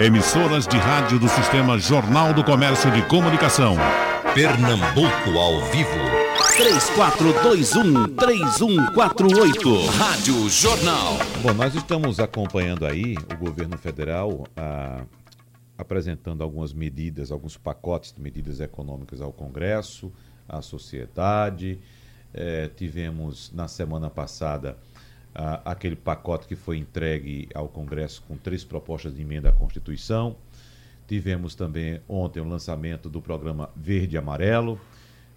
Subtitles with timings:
[0.00, 3.76] Emissoras de rádio do Sistema Jornal do Comércio de Comunicação.
[4.34, 5.90] Pernambuco ao vivo.
[8.18, 9.86] 3421-3148.
[9.96, 11.18] Rádio Jornal.
[11.40, 15.04] Bom, nós estamos acompanhando aí o governo federal ah,
[15.78, 20.12] apresentando algumas medidas, alguns pacotes de medidas econômicas ao Congresso,
[20.48, 21.78] à sociedade.
[22.32, 24.76] Eh, tivemos na semana passada
[25.34, 30.36] ah, aquele pacote que foi entregue ao Congresso com três propostas de emenda à Constituição.
[31.08, 34.80] Tivemos também ontem o lançamento do programa Verde Amarelo.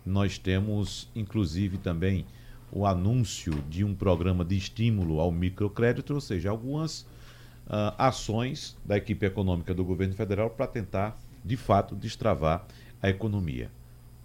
[0.05, 2.25] Nós temos, inclusive, também
[2.71, 8.97] o anúncio de um programa de estímulo ao microcrédito, ou seja, algumas uh, ações da
[8.97, 12.65] equipe econômica do governo federal para tentar, de fato, destravar
[13.01, 13.69] a economia.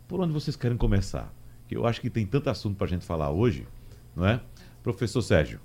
[0.07, 1.33] Por onde vocês querem começar?
[1.71, 3.67] Eu acho que tem tanto assunto para a gente falar hoje,
[4.15, 4.41] não é?
[4.83, 5.61] Professor Sérgio.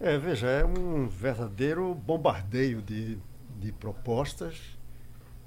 [0.00, 3.18] É, veja, é um verdadeiro bombardeio de,
[3.58, 4.56] de propostas.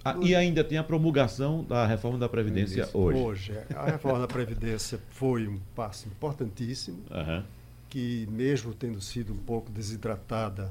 [0.05, 3.20] Ah, e ainda tem a promulgação da reforma da Previdência Isso, hoje.
[3.20, 3.51] Hoje.
[3.54, 3.65] é.
[3.76, 7.45] A reforma da Previdência foi um passo importantíssimo, Aham.
[7.90, 10.70] que mesmo tendo sido um pouco desidratada,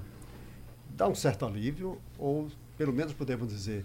[0.91, 3.84] dá um certo alívio, ou pelo menos podemos dizer,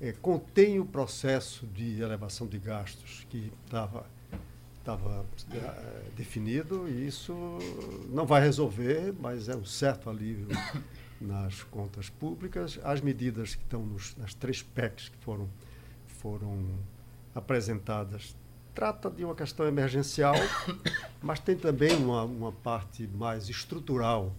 [0.00, 4.06] é, contém o processo de elevação de gastos que estava
[4.80, 7.34] estava eh, definido e isso
[8.08, 10.48] não vai resolver, mas é um certo alívio
[11.20, 12.78] nas contas públicas.
[12.82, 15.48] As medidas que estão nos, nas três PECs que foram,
[16.06, 16.58] foram
[17.34, 18.34] apresentadas
[18.74, 20.34] trata de uma questão emergencial,
[21.20, 24.34] mas tem também uma, uma parte mais estrutural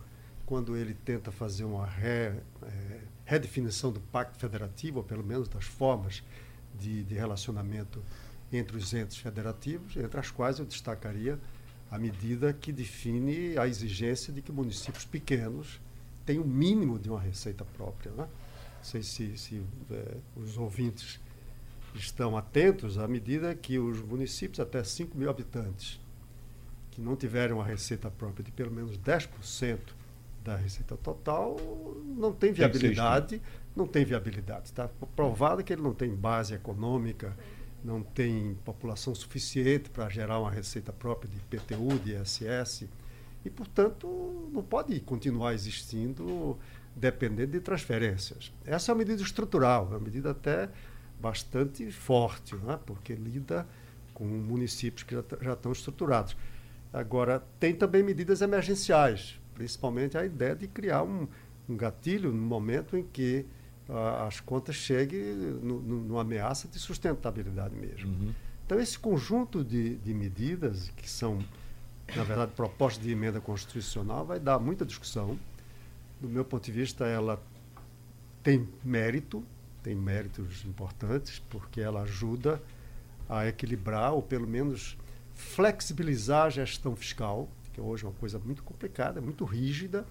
[0.46, 5.66] quando ele tenta fazer uma re, eh, redefinição do pacto federativo, ou pelo menos das
[5.66, 6.24] formas
[6.78, 8.04] de, de relacionamento
[8.52, 11.40] entre os entes federativos, entre as quais eu destacaria
[11.90, 15.80] a medida que define a exigência de que municípios pequenos
[16.26, 18.12] tenham o mínimo de uma receita própria.
[18.12, 18.24] Né?
[18.78, 21.20] Não sei se, se eh, os ouvintes
[21.94, 26.00] estão atentos à medida que os municípios até 5 mil habitantes
[26.92, 29.80] que não tiverem uma receita própria de pelo menos 10%
[30.44, 31.58] da receita total
[32.18, 33.42] não tem viabilidade,
[33.76, 34.68] não tem viabilidade.
[34.68, 37.36] Está provado que ele não tem base econômica,
[37.84, 42.88] não tem população suficiente para gerar uma receita própria de IPTU, de ISS,
[43.44, 46.58] e, portanto, não pode continuar existindo
[46.96, 48.54] dependendo de transferências.
[48.66, 50.70] Essa é uma medida estrutural, é uma medida até
[51.20, 52.80] bastante forte, né?
[52.86, 53.68] porque lida
[54.14, 56.36] com municípios que já, já estão estruturados.
[56.92, 61.28] Agora, tem também medidas emergenciais, principalmente a ideia de criar um,
[61.70, 63.46] um gatilho no momento em que
[64.26, 68.10] as contas cheguem no, no, numa ameaça de sustentabilidade mesmo.
[68.10, 68.34] Uhum.
[68.66, 71.40] Então, esse conjunto de, de medidas, que são,
[72.16, 75.38] na verdade, propostas de emenda constitucional, vai dar muita discussão.
[76.22, 77.42] Do meu ponto de vista, ela
[78.42, 79.44] tem mérito,
[79.84, 82.62] tem méritos importantes, porque ela ajuda
[83.28, 84.98] a equilibrar, ou pelo menos
[85.34, 90.06] flexibilizar a gestão fiscal, que hoje é uma coisa muito complicada, muito rígida.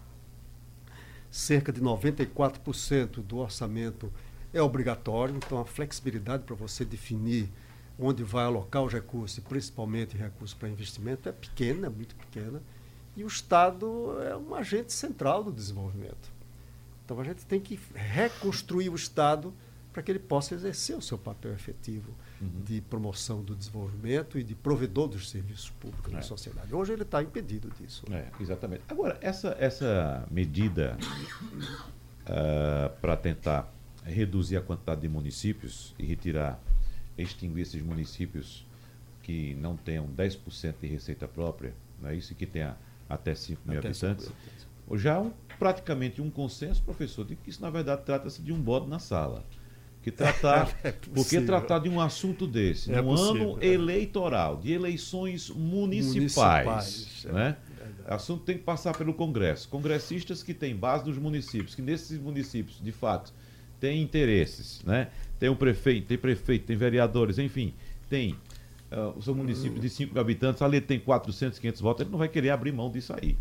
[1.31, 4.13] Cerca de 94% do orçamento
[4.53, 7.49] é obrigatório, então a flexibilidade para você definir
[7.99, 12.61] onde vai alocar os recursos, principalmente recursos para investimento, é pequena, é muito pequena.
[13.17, 16.33] E o Estado é um agente central do desenvolvimento.
[17.05, 19.53] Então a gente tem que reconstruir o Estado
[19.93, 24.55] para que ele possa exercer o seu papel efetivo de promoção do desenvolvimento e de
[24.55, 26.17] provedor dos serviços públicos É.
[26.17, 26.75] na sociedade.
[26.75, 28.03] Hoje ele está impedido disso.
[28.11, 28.83] É, exatamente.
[28.89, 30.97] Agora, essa, essa medida
[33.01, 33.73] para tentar
[34.05, 36.59] reduzir a quantidade de municípios e retirar,
[37.19, 38.67] extinguir esses municípios
[39.23, 41.75] que não tenham 10% de receita própria,
[42.05, 42.33] é isso?
[42.33, 42.77] E que tenha
[43.09, 44.27] até 5 mil Até habitantes.
[44.27, 48.53] cinco Já há um, praticamente um consenso, professor, de que isso, na verdade, trata-se de
[48.53, 49.45] um bode na sala.
[50.03, 53.67] Que tratar, É porque tratar de um assunto desse, É num possível, ano é.
[53.67, 57.57] eleitoral, de eleições municipais, Municipais, é né?
[58.09, 59.69] O assunto tem que passar pelo Congresso.
[59.69, 63.33] Congressistas que têm base nos municípios, que nesses municípios, de fato,
[63.79, 65.09] têm interesses, né?
[65.39, 67.75] Tem um prefeito, tem prefeito, tem vereadores, enfim,
[68.09, 68.37] tem
[68.91, 72.19] ah, o seu município de 5 mil habitantes, ali tem 400, 500 votos, ele não
[72.19, 73.37] vai querer abrir mão disso aí,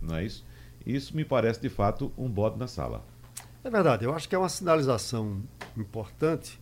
[0.00, 0.44] não é isso?
[0.86, 3.04] Isso me parece, de fato, um bode na sala.
[3.66, 5.42] É verdade, eu acho que é uma sinalização
[5.76, 6.60] importante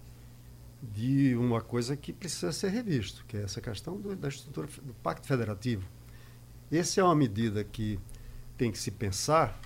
[0.83, 4.95] de uma coisa que precisa ser revisto, que é essa questão do, da estrutura do
[4.95, 5.87] Pacto Federativo.
[6.73, 8.01] Essa é uma medida que
[8.57, 9.61] tem que se pensar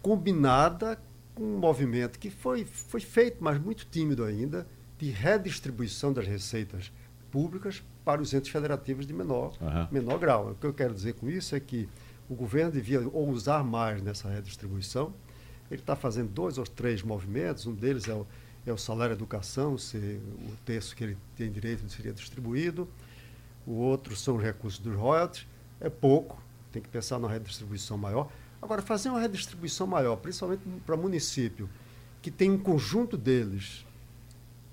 [0.00, 0.98] combinada
[1.34, 4.66] com um movimento que foi, foi feito, mas muito tímido ainda,
[4.98, 6.90] de redistribuição das receitas
[7.30, 9.88] públicas para os entes federativos de menor, Aham.
[9.92, 10.52] menor grau.
[10.52, 11.86] O que eu quero dizer com isso é que
[12.26, 15.12] o governo devia ousar mais nessa redistribuição,
[15.70, 18.26] ele está fazendo dois ou três movimentos, um deles é o,
[18.66, 22.88] é o salário educação, se o terço que ele tem direito seria distribuído,
[23.66, 25.46] o outro são os recursos dos royalties,
[25.80, 28.30] é pouco, tem que pensar numa redistribuição maior.
[28.60, 31.68] Agora, fazer uma redistribuição maior, principalmente para município,
[32.20, 33.84] que tem um conjunto deles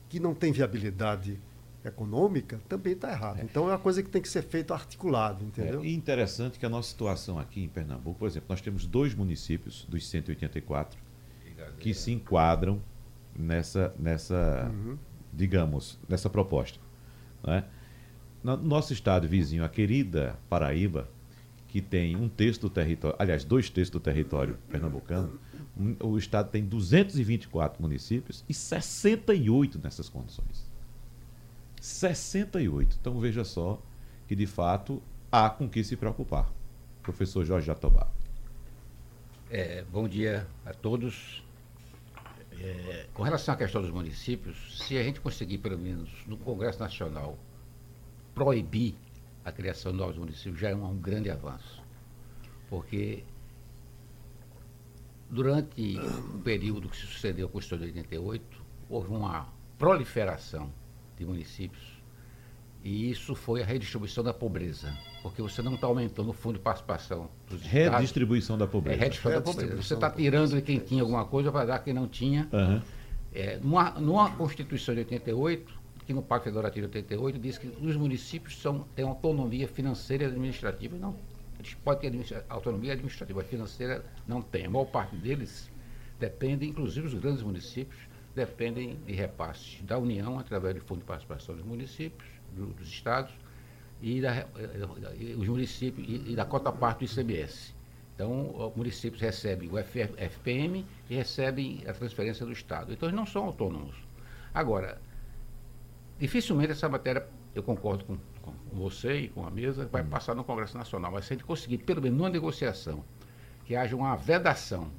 [0.09, 1.39] que não tem viabilidade
[1.83, 3.39] econômica, também está errado.
[3.39, 3.43] É.
[3.43, 5.83] Então é uma coisa que tem que ser feita articulado, entendeu?
[5.83, 9.85] É interessante que a nossa situação aqui em Pernambuco, por exemplo, nós temos dois municípios
[9.89, 10.99] dos 184
[11.79, 12.81] que se enquadram
[13.37, 14.97] nessa, nessa uhum.
[15.33, 16.79] digamos, nessa proposta.
[17.43, 17.63] Né?
[18.43, 21.09] No nosso estado vizinho, a querida Paraíba,
[21.67, 25.39] que tem um terço do território, aliás, dois terços do território pernambucano,
[25.99, 30.69] o estado tem 224 municípios e 68 nessas condições.
[31.81, 32.97] 68.
[33.01, 33.81] Então veja só
[34.27, 35.01] que de fato
[35.31, 36.47] há com que se preocupar.
[37.01, 38.07] Professor Jorge Jatobá.
[39.49, 41.43] É, bom dia a todos.
[42.59, 46.79] É, com relação à questão dos municípios, se a gente conseguir, pelo menos no Congresso
[46.79, 47.35] Nacional,
[48.35, 48.93] proibir
[49.43, 51.81] a criação de novos municípios, já é um, um grande avanço.
[52.69, 53.23] Porque
[55.27, 59.49] durante o período que se sucedeu à Constituição de 88, houve uma
[59.79, 60.71] proliferação
[61.21, 62.01] de municípios.
[62.83, 64.91] E isso foi a redistribuição da pobreza,
[65.21, 68.99] porque você não está aumentando o fundo de participação dos Redistribuição da pobreza.
[68.99, 69.83] É, redistribuição da pobreza.
[69.83, 72.49] Você está tirando de quem tinha alguma coisa para dar quem não tinha.
[72.51, 72.81] Uhum.
[73.33, 75.71] É, numa, numa Constituição de 88,
[76.07, 80.27] que no Pacto Federativo de 88, diz que os municípios são, têm autonomia financeira e
[80.27, 80.97] administrativa.
[80.97, 81.15] Não,
[81.59, 84.65] eles podem ter administra autonomia administrativa, financeira não tem.
[84.65, 85.69] A maior parte deles
[86.19, 91.55] depende, inclusive os grandes municípios, dependem de repasses da União, através do Fundo de Participação
[91.55, 93.33] dos Municípios, do, dos Estados,
[94.01, 94.47] e, da,
[95.17, 97.73] e os municípios e, e, da cota parte do ICMS.
[98.15, 102.93] Então, os municípios recebem o FPM e recebem a transferência do Estado.
[102.93, 103.95] Então, eles não são autônomos.
[104.53, 105.01] Agora,
[106.19, 107.25] dificilmente essa matéria,
[107.55, 111.11] eu concordo com, com você e com a mesa, vai passar no Congresso Nacional.
[111.11, 113.03] Mas se a gente conseguir, pelo menos numa negociação,
[113.65, 114.91] que haja uma vedação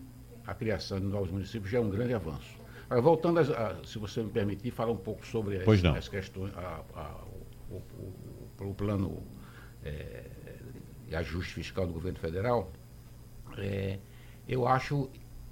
[0.46, 2.61] à criação de novos municípios, já é um grande avanço.
[3.00, 6.82] Voltando, a, a, se você me permitir, falar um pouco sobre as, as questões, a,
[7.70, 9.22] o, o, o, plano
[9.84, 10.24] é,
[11.08, 12.70] de ajuste fiscal do governo federal,
[13.58, 13.98] é,
[14.48, 15.08] eu acho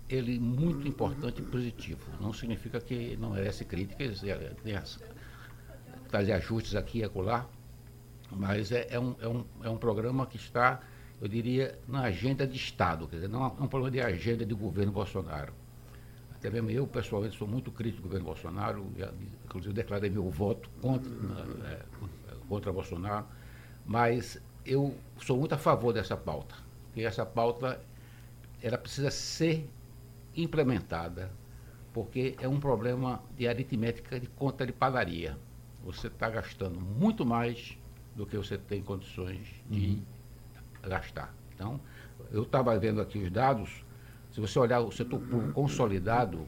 [0.08, 2.00] ele muito importante e positivo.
[2.20, 4.98] Não significa que não merece críticas, é, tem as,
[6.08, 7.46] fazer ajustes aqui e acolá,
[8.30, 10.80] mas é, é, um, é, um, é um programa que está,
[11.20, 14.54] eu diria, na agenda de Estado, quer dizer, não é um programa de agenda de
[14.54, 15.52] governo Bolsonaro.
[16.40, 18.90] Até mesmo eu, pessoalmente, sou muito crítico do governo Bolsonaro,
[19.44, 21.12] inclusive declarei meu voto contra,
[21.66, 21.82] é,
[22.48, 23.26] contra Bolsonaro,
[23.84, 26.54] mas eu sou muito a favor dessa pauta,
[26.86, 27.78] porque essa pauta
[28.62, 29.68] ela precisa ser
[30.34, 31.30] implementada,
[31.92, 35.36] porque é um problema de aritmética de conta de padaria.
[35.84, 37.76] Você está gastando muito mais
[38.16, 40.02] do que você tem condições de
[40.82, 40.88] uhum.
[40.88, 41.34] gastar.
[41.54, 41.78] Então,
[42.32, 43.84] eu estava vendo aqui os dados,
[44.32, 46.46] se você olhar o setor público consolidado,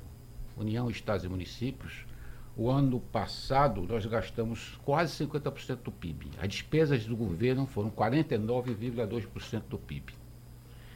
[0.56, 2.04] União, Estados e Municípios,
[2.56, 6.30] o ano passado nós gastamos quase 50% do PIB.
[6.38, 10.12] As despesas do governo foram 49,2% do PIB.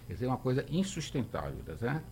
[0.07, 2.05] Quer dizer, é uma coisa insustentável, tá certo?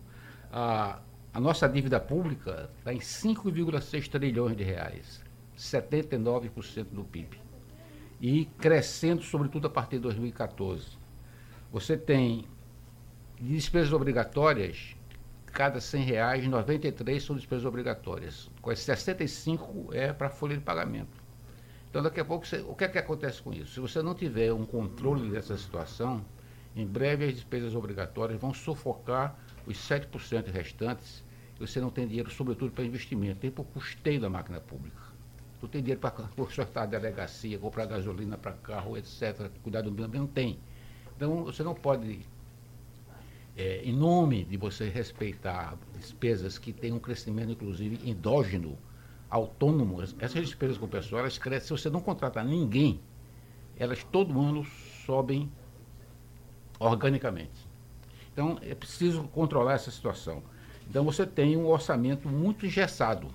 [0.51, 0.99] A,
[1.39, 5.23] nossa dívida pública está em 5,6 trilhões de reais,
[5.57, 7.39] 79% do PIB.
[8.19, 10.97] E crescendo, sobretudo, a partir de 2014.
[11.71, 12.45] Você tem
[13.39, 14.95] despesas obrigatórias,
[15.45, 18.49] cada 100 reais, 93 são despesas obrigatórias.
[18.61, 21.23] Com 65 é para folha de pagamento.
[21.89, 23.73] Então, daqui a pouco, você, o que é que acontece com isso?
[23.73, 26.25] Se você não tiver um controle dessa situação,
[26.75, 31.23] em breve as despesas obrigatórias vão sufocar os 7% restantes
[31.57, 35.01] e você não tem dinheiro, sobretudo, para investimento, tem para o custeio da máquina pública.
[35.61, 40.05] Não tem dinheiro para consertar a delegacia, comprar gasolina para carro, etc., cuidar do meio
[40.05, 40.59] ambiente, não tem.
[41.15, 42.25] Então, você não pode
[43.57, 48.77] é, em nome de você respeitar despesas que têm um crescimento, inclusive, endógeno,
[49.29, 51.67] autônomo, essas despesas com o pessoal, elas crescem.
[51.67, 52.99] Se você não contratar ninguém,
[53.77, 54.65] elas todo ano
[55.05, 55.49] sobem
[56.79, 57.65] organicamente.
[58.31, 60.43] Então, é preciso controlar essa situação.
[60.89, 63.29] Então, você tem um orçamento muito engessado,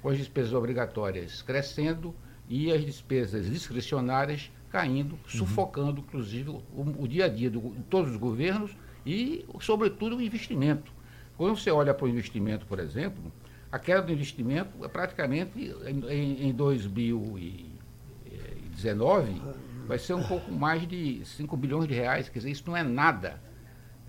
[0.00, 2.14] com as despesas obrigatórias crescendo
[2.48, 5.18] e as despesas discricionárias caindo, uhum.
[5.28, 6.62] sufocando, inclusive, o,
[6.98, 8.74] o dia a dia de todos os governos
[9.06, 10.92] e, sobretudo, o investimento.
[11.36, 13.32] Quando você olha para o investimento, por exemplo,
[13.70, 19.40] a queda do investimento é praticamente em, em 2019
[19.86, 22.82] vai ser um pouco mais de 5 bilhões de reais, quer dizer, isso não é
[22.82, 23.40] nada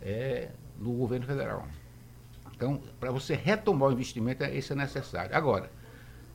[0.02, 1.68] é, no governo federal.
[2.56, 5.36] Então, para você retomar o investimento, é, isso é necessário.
[5.36, 5.70] Agora,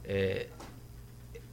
[0.05, 0.49] é,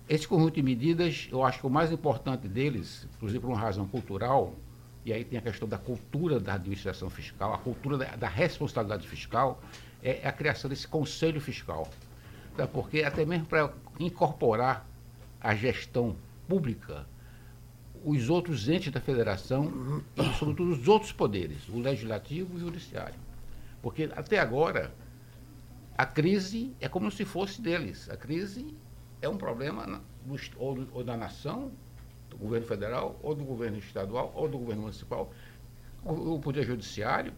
[0.08, 3.88] esse conjunto de medidas, eu acho que o mais importante deles, inclusive por uma razão
[3.88, 4.56] cultural,
[5.06, 9.08] e aí tem a questão da cultura da administração fiscal, a cultura da, da responsabilidade
[9.08, 9.62] fiscal,
[10.04, 11.90] é a criação desse conselho fiscal.
[12.56, 12.68] Tá?
[12.68, 14.88] Porque até mesmo para incorporar
[15.42, 16.16] a gestão
[16.48, 17.06] pública,
[18.04, 23.20] os outros entes da federação e, sobretudo, os outros poderes, o legislativo e o judiciário.
[23.82, 24.94] Porque até agora,
[25.98, 28.10] a crise é como se fosse deles.
[28.10, 28.74] A crise
[29.22, 31.72] é um problema do, ou, ou da nação,
[32.30, 35.32] do governo federal, ou do governo estadual, ou do governo municipal.
[36.04, 37.34] O, o Poder Judiciário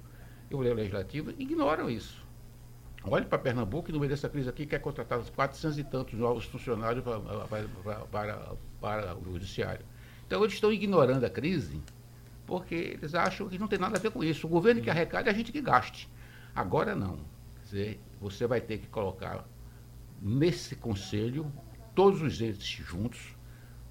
[0.49, 2.21] e o Poder Legislativo ignoram isso.
[3.03, 6.45] Olhe para Pernambuco e no meio dessa crise aqui quer contratar 400 e tantos novos
[6.45, 9.83] funcionários para, para, para, para o Judiciário.
[10.27, 11.81] Então eles estão ignorando a crise
[12.45, 14.45] porque eles acham que não tem nada a ver com isso.
[14.45, 16.07] O governo que arrecada é a gente que gaste.
[16.53, 17.17] Agora não.
[17.55, 19.47] Quer dizer, você vai ter que colocar
[20.21, 21.51] nesse conselho
[21.95, 23.35] todos os entes juntos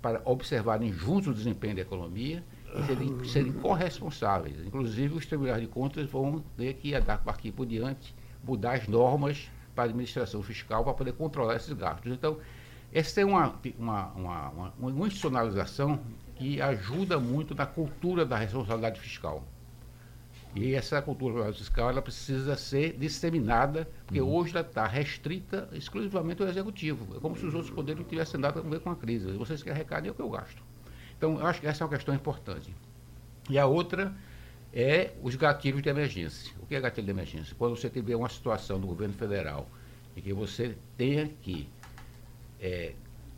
[0.00, 2.42] para observarem juntos o desempenho da economia
[2.74, 4.64] e serem, serem corresponsáveis.
[4.64, 9.84] Inclusive, os tribunais de contas vão ter que, daqui por diante, mudar as normas para
[9.84, 12.12] a administração fiscal para poder controlar esses gastos.
[12.12, 12.38] Então,
[12.92, 16.00] essa é uma, uma, uma, uma, uma institucionalização
[16.36, 19.44] que ajuda muito na cultura da responsabilidade fiscal.
[20.54, 24.34] E essa cultura fiscal ela precisa ser disseminada, porque uhum.
[24.34, 27.16] hoje ela está restrita exclusivamente ao executivo.
[27.16, 29.30] É como se os outros poderes não tivessem nada a ver com a crise.
[29.32, 30.62] Vocês que arrecadem é o que eu gasto.
[31.16, 32.74] Então, eu acho que essa é uma questão importante.
[33.48, 34.12] E a outra
[34.72, 36.52] é os gatilhos de emergência.
[36.60, 37.54] O que é gatilho de emergência?
[37.56, 39.68] Quando você tiver uma situação do governo federal
[40.16, 41.68] em que você tenha que
[42.60, 42.94] é,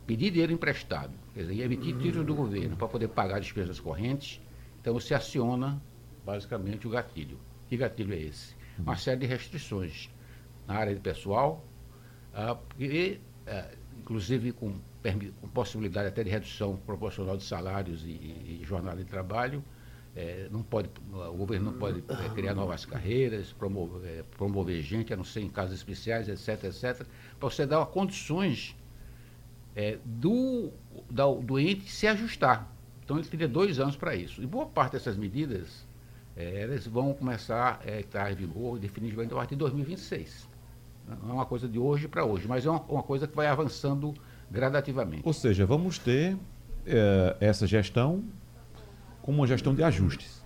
[0.07, 4.41] pedir dinheiro emprestado, quer dizer, emitir títulos do governo para poder pagar despesas correntes,
[4.81, 5.79] então você aciona
[6.25, 7.39] basicamente o gatilho.
[7.67, 8.55] Que gatilho é esse?
[8.77, 10.09] Uma série de restrições
[10.67, 11.63] na área de pessoal,
[12.33, 14.73] ah, e, ah, inclusive com,
[15.41, 19.63] com, possibilidade até de redução proporcional de salários e, e, e jornada de trabalho.
[20.15, 25.11] É, não pode, o governo não pode é, criar novas carreiras, promover, é, promover gente,
[25.11, 27.07] a não ser em casos especiais, etc, etc,
[27.39, 28.75] para você dar condições
[30.05, 30.71] do,
[31.09, 32.71] da, do ente se ajustar.
[33.03, 34.43] Então ele teria dois anos para isso.
[34.43, 35.83] E boa parte dessas medidas
[36.35, 40.49] é, elas vão começar a estar em vigor definitivamente a partir de 2026.
[41.21, 43.47] Não é uma coisa de hoje para hoje, mas é uma, uma, coisa que vai
[43.47, 44.13] avançando
[44.49, 45.23] gradativamente.
[45.25, 46.37] Ou seja, vamos ter
[46.85, 48.23] é, essa gestão
[49.21, 50.43] como uma gestão de ajustes.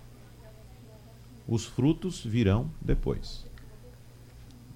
[1.46, 3.46] Os frutos virão depois.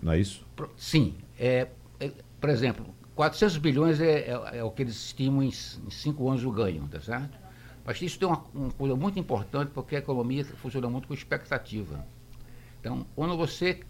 [0.00, 0.46] Não é isso?
[0.76, 1.14] Sim.
[1.38, 1.68] É,
[2.00, 6.28] é por exemplo, 400 bilhões é, é, é, o que eles estimam em, em cinco
[6.28, 7.41] anos o ganho, tá certo?
[7.84, 12.06] Mas isso tem uma, uma, coisa muito importante porque a economia funciona muito com expectativa.
[12.80, 13.80] Então, quando você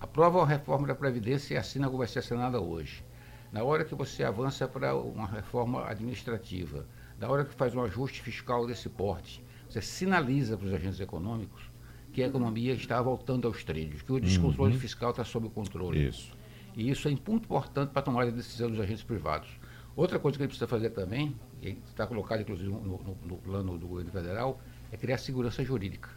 [0.00, 3.04] aprova a reforma da Previdência e assina como vai ser assinada hoje,
[3.52, 6.86] na hora que você avança para uma reforma administrativa,
[7.18, 11.70] na hora que faz um ajuste fiscal desse porte, você sinaliza para os agentes econômicos
[12.12, 14.80] que a economia está voltando aos trilhos, que o descontrole uhum.
[14.80, 16.08] fiscal está sob controle.
[16.08, 16.32] Isso.
[16.76, 19.48] E isso é muito importante para tomar a decisão dos agentes privados.
[19.96, 21.36] Outra coisa que ele precisa fazer também,
[21.68, 26.10] e está colocado inclusive no, no, no, plano do governo federal, é criar segurança jurídica.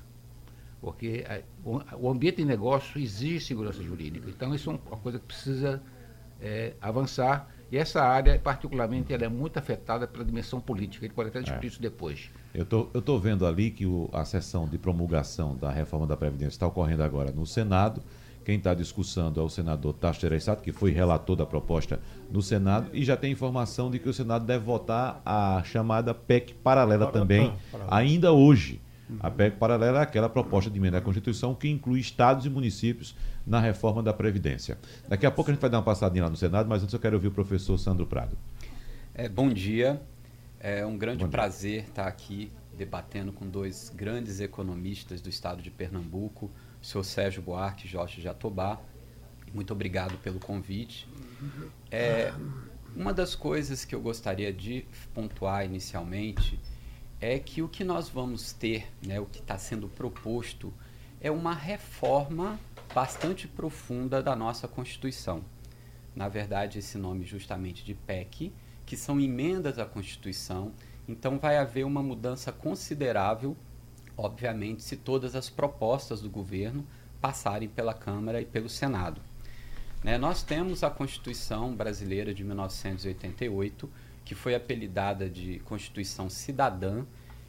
[0.79, 4.29] Porque a, o, o, ambiente de negócio exige segurança jurídica.
[4.29, 5.81] Então, isso é uma coisa que precisa
[6.39, 7.49] é, avançar.
[7.71, 11.05] E essa área, particularmente, ela é muito afetada pela dimensão política.
[11.05, 11.67] Gente pode até discutir é.
[11.67, 12.29] isso depois.
[12.53, 16.55] Eu tô, estou vendo ali que o, a sessão de promulgação da reforma da Previdência
[16.55, 18.01] está ocorrendo agora no Senado.
[18.47, 21.99] Quem está discussando é o senador Tasso Gereissati, que foi relator da proposta
[22.31, 26.53] no Senado, e já tem informação de que o Senado deve votar a chamada PEC
[26.53, 27.53] paralela também,
[27.89, 28.79] ainda hoje.
[29.19, 33.13] A PEC paralela é aquela proposta de emenda à Constituição que inclui estados e municípios
[33.45, 34.77] na reforma da Previdência.
[35.09, 37.01] Daqui a pouco a gente vai dar uma passadinha lá no Senado, mas antes eu
[37.01, 38.37] quero ouvir o professor Sandro Prado.
[39.13, 40.01] É, bom dia.
[40.57, 46.49] É um grande prazer estar aqui debatendo com dois grandes economistas do estado de Pernambuco,
[46.81, 48.79] senhor Sérgio Buarque Jorge Jatobá.
[49.53, 51.07] Muito obrigado pelo convite.
[51.89, 52.33] É,
[52.95, 56.59] uma das coisas que eu gostaria de pontuar inicialmente
[57.19, 60.73] é que o que nós vamos ter, né, o que está sendo proposto,
[61.19, 62.59] é uma reforma
[62.93, 65.43] bastante profunda da nossa Constituição.
[66.15, 68.51] Na verdade, esse nome justamente de PEC,
[68.85, 70.71] que são emendas à Constituição.
[71.07, 73.55] Então, vai haver uma mudança considerável
[74.17, 76.85] obviamente, se todas as propostas do governo
[77.21, 79.21] passarem pela Câmara e pelo Senado.
[80.03, 80.17] Né?
[80.17, 83.89] Nós temos a Constituição brasileira de 1988,
[84.25, 87.05] que foi apelidada de Constituição Cidadã,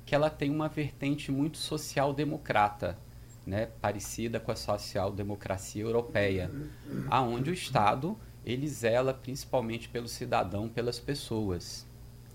[0.07, 2.99] que ela tem uma vertente muito social-democrata.
[3.47, 6.51] né, parecida com a social-democracia europeia,
[7.09, 11.87] aonde o Estado ele zela principalmente pelo cidadão, pelas pessoas.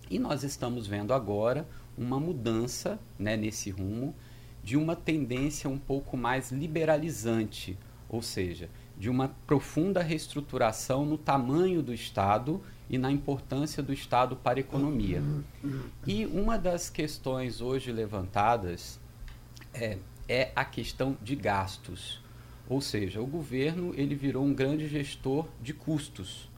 [0.09, 4.15] E nós estamos vendo agora uma mudança né, nesse rumo
[4.63, 7.77] de uma tendência um pouco mais liberalizante,
[8.07, 14.35] ou seja, de uma profunda reestruturação no tamanho do Estado e na importância do Estado
[14.35, 15.21] para a economia.
[16.05, 18.99] E uma das questões hoje levantadas
[19.73, 22.21] é, é a questão de gastos.
[22.69, 26.49] Ou seja, o governo ele virou um grande gestor de custos.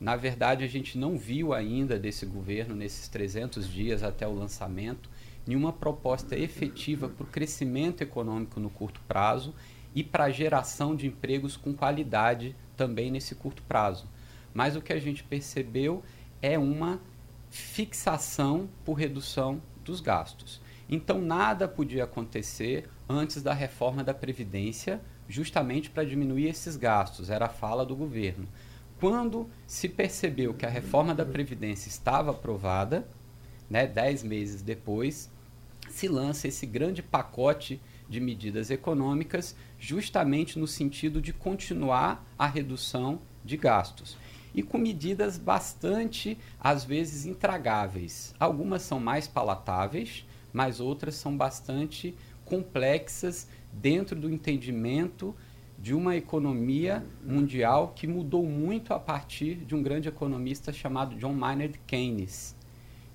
[0.00, 5.08] Na verdade, a gente não viu ainda desse governo, nesses 300 dias até o lançamento,
[5.48, 9.54] nenhuma proposta efetiva para o crescimento econômico no curto prazo
[9.94, 14.06] e para a geração de empregos com qualidade também nesse curto prazo.
[14.52, 16.02] Mas o que a gente percebeu
[16.42, 17.00] é uma
[17.48, 20.60] fixação por redução dos gastos.
[20.86, 27.46] Então, nada podia acontecer antes da reforma da Previdência, justamente para diminuir esses gastos, era
[27.46, 28.46] a fala do governo.
[29.00, 33.08] Quando se percebeu que a reforma da Previdência estava aprovada,
[33.70, 35.30] né, dez meses depois,
[35.98, 43.20] se lança esse grande pacote de medidas econômicas, justamente no sentido de continuar a redução
[43.44, 44.16] de gastos.
[44.54, 48.32] E com medidas bastante, às vezes, intragáveis.
[48.38, 52.14] Algumas são mais palatáveis, mas outras são bastante
[52.44, 55.34] complexas dentro do entendimento
[55.76, 61.34] de uma economia mundial que mudou muito a partir de um grande economista chamado John
[61.34, 62.56] Maynard Keynes.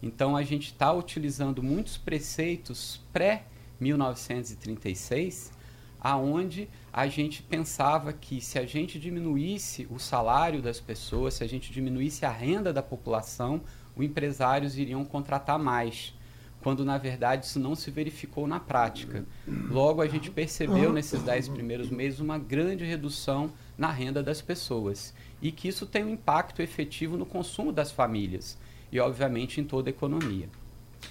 [0.03, 5.53] Então a gente está utilizando muitos preceitos pré-1936,
[5.97, 11.47] aonde a gente pensava que se a gente diminuísse o salário das pessoas, se a
[11.47, 13.61] gente diminuísse a renda da população,
[13.95, 16.13] os empresários iriam contratar mais
[16.61, 19.23] quando na verdade isso não se verificou na prática.
[19.69, 25.13] Logo, a gente percebeu nesses dez primeiros meses uma grande redução na renda das pessoas
[25.41, 28.57] e que isso tem um impacto efetivo no consumo das famílias
[28.93, 30.47] e, obviamente, em toda a economia.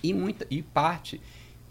[0.02, 1.20] E, muita, e parte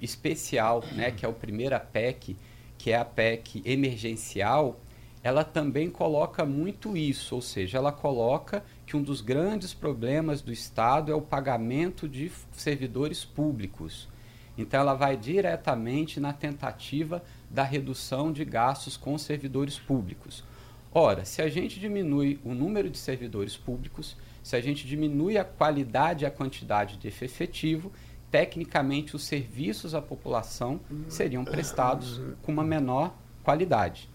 [0.02, 2.36] especial, né, que é a primeira PEC,
[2.78, 4.80] que é a PEC emergencial,
[5.24, 10.52] ela também coloca muito isso, ou seja, ela coloca que um dos grandes problemas do
[10.52, 14.10] Estado é o pagamento de servidores públicos.
[14.58, 20.44] Então, ela vai diretamente na tentativa da redução de gastos com servidores públicos.
[20.92, 24.18] Ora, se a gente diminui o número de servidores públicos,
[24.52, 27.90] se a gente diminui a qualidade e a quantidade de efetivo,
[28.30, 34.10] tecnicamente os serviços à população seriam prestados com uma menor qualidade.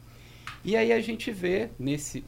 [0.62, 2.22] E aí a gente vê nesse,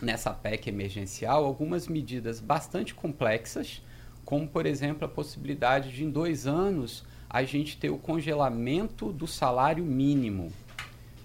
[0.00, 3.82] nessa PEC emergencial algumas medidas bastante complexas,
[4.24, 9.26] como, por exemplo, a possibilidade de, em dois anos, a gente ter o congelamento do
[9.26, 10.50] salário mínimo.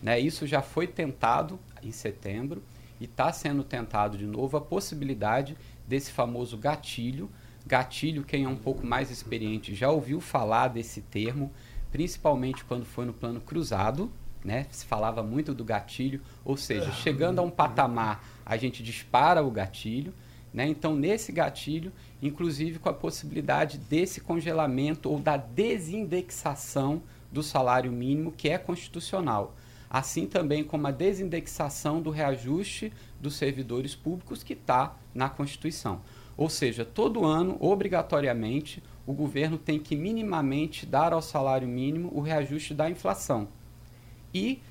[0.03, 0.19] Né?
[0.19, 2.61] Isso já foi tentado em setembro
[2.99, 5.55] e está sendo tentado de novo a possibilidade
[5.87, 7.29] desse famoso gatilho.
[7.65, 11.51] Gatilho, quem é um pouco mais experiente já ouviu falar desse termo,
[11.91, 14.11] principalmente quando foi no plano cruzado,
[14.43, 14.67] né?
[14.71, 19.51] Se falava muito do gatilho, ou seja, chegando a um patamar, a gente dispara o
[19.51, 20.13] gatilho,
[20.53, 20.67] né?
[20.67, 28.31] Então, nesse gatilho, inclusive com a possibilidade desse congelamento ou da desindexação do salário mínimo,
[28.31, 29.55] que é constitucional.
[29.89, 36.01] Assim também como a desindexação do reajuste dos servidores públicos, que está na Constituição.
[36.35, 42.21] Ou seja, todo ano, obrigatoriamente, o governo tem que minimamente dar ao salário mínimo o
[42.21, 43.47] reajuste da inflação
[44.33, 44.61] e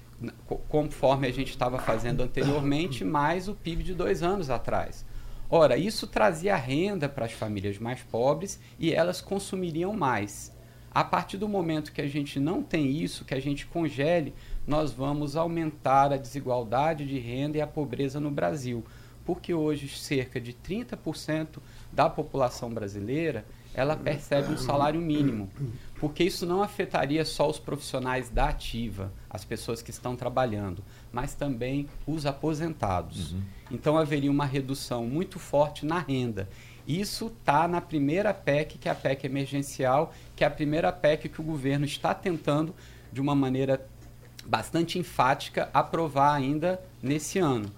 [0.68, 5.04] conforme a gente estava fazendo anteriormente, mais o PIB de dois anos atrás.
[5.48, 10.54] Ora, isso trazia renda para as famílias mais pobres e elas consumiriam mais.
[10.90, 14.34] A partir do momento que a gente não tem isso, que a gente congele,
[14.66, 18.84] nós vamos aumentar a desigualdade de renda e a pobreza no Brasil.
[19.24, 21.58] Porque hoje cerca de 30%
[21.92, 25.50] da população brasileira ela percebe um salário mínimo
[25.98, 31.34] porque isso não afetaria só os profissionais da ativa, as pessoas que estão trabalhando, mas
[31.34, 33.32] também os aposentados.
[33.32, 33.42] Uhum.
[33.70, 36.48] Então haveria uma redução muito forte na renda.
[36.86, 41.28] Isso está na primeira PEC, que é a PEC emergencial, que é a primeira PEC
[41.28, 42.74] que o governo está tentando,
[43.12, 43.84] de uma maneira
[44.46, 47.70] bastante enfática, aprovar ainda nesse ano.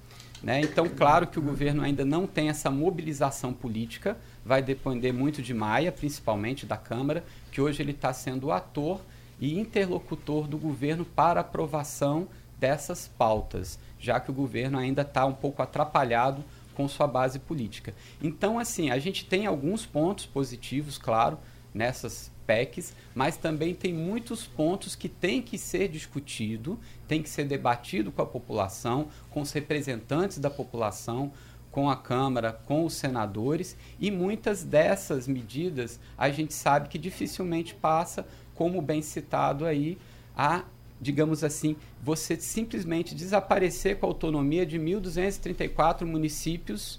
[0.43, 0.61] Né?
[0.61, 5.53] Então, claro que o governo ainda não tem essa mobilização política, vai depender muito de
[5.53, 9.01] Maia, principalmente da Câmara, que hoje ele está sendo ator
[9.41, 12.29] e interlocutor do governo para aprovação
[12.59, 17.93] dessas pautas, já que o governo ainda está um pouco atrapalhado com sua base política.
[18.23, 21.39] Então, assim, a gente tem alguns pontos positivos, claro,
[21.75, 27.45] nessas PECs, mas também tem muitos pontos que tem que ser discutido, tem que ser
[27.45, 31.31] debatido com a população, com os representantes da população,
[31.71, 37.75] com a Câmara, com os senadores, e muitas dessas medidas a gente sabe que dificilmente
[37.75, 39.99] passa, como bem citado aí,
[40.35, 40.65] a,
[40.99, 46.99] digamos assim, você simplesmente desaparecer com a autonomia de 1.234 municípios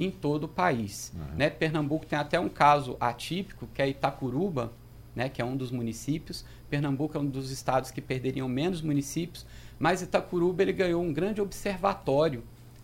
[0.00, 1.12] em todo o país.
[1.14, 1.36] Uhum.
[1.36, 1.50] Né?
[1.50, 4.72] Pernambuco tem até um caso atípico, que é Itacuruba,
[5.14, 6.44] né, que é um dos municípios.
[6.68, 9.44] Pernambuco é um dos estados que perderiam menos municípios,
[9.78, 12.42] mas Itacuruba ele ganhou um grande observatório,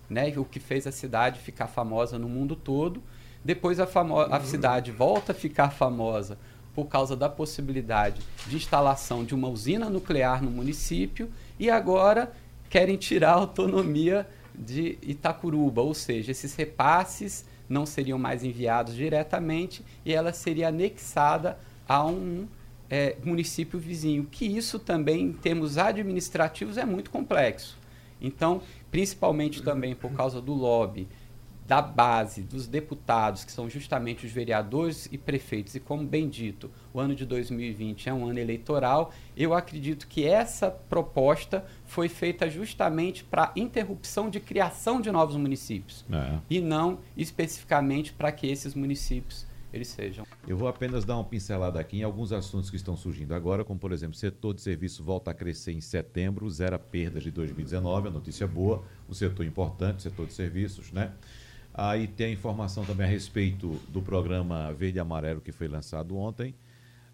[0.08, 3.02] né, o que fez a cidade ficar famosa no mundo todo.
[3.44, 3.88] Depois a,
[4.30, 6.36] a cidade volta a ficar famosa
[6.74, 12.32] por causa da possibilidade de instalação de uma usina nuclear no município e agora
[12.68, 19.84] querem tirar a autonomia de Itacuruba, ou seja, esses repasses não seriam mais enviados diretamente
[20.04, 22.46] e ela seria anexada a um
[22.88, 27.76] é, município vizinho, que isso também, em termos administrativos, é muito complexo.
[28.20, 31.06] Então, principalmente também por causa do lobby
[31.66, 36.70] da base dos deputados, que são justamente os vereadores e prefeitos, e como bem dito,
[36.94, 42.48] o ano de 2020 é um ano eleitoral, eu acredito que essa proposta foi feita
[42.48, 46.38] justamente para interrupção de criação de novos municípios, é.
[46.48, 50.26] e não especificamente para que esses municípios eles sejam.
[50.46, 53.78] Eu vou apenas dar uma pincelada aqui em alguns assuntos que estão surgindo agora, como
[53.78, 58.08] por exemplo, o setor de serviço volta a crescer em setembro, zero perdas de 2019,
[58.08, 61.12] a notícia boa, o setor importante, o setor de serviços, né?
[61.76, 66.16] Aí tem a informação também a respeito do programa Verde e Amarelo que foi lançado
[66.16, 66.54] ontem.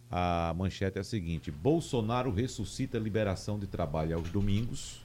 [0.08, 5.04] A manchete é a seguinte: Bolsonaro ressuscita a liberação de trabalho aos domingos.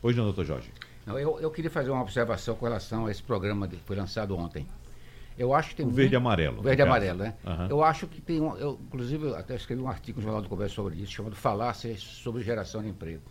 [0.00, 0.72] Pois não, doutor Jorge?
[1.04, 4.34] Não, eu, eu queria fazer uma observação com relação a esse programa que foi lançado
[4.36, 4.66] ontem.
[5.36, 6.62] Eu acho que tem o verde e amarelo.
[6.62, 7.34] Verde e amarelo, né?
[7.46, 7.66] Uhum.
[7.68, 10.48] Eu acho que tem um, eu, inclusive eu até escrevi um artigo no Jornal do
[10.48, 13.22] Comércio sobre isso, chamado Falácias sobre geração de emprego.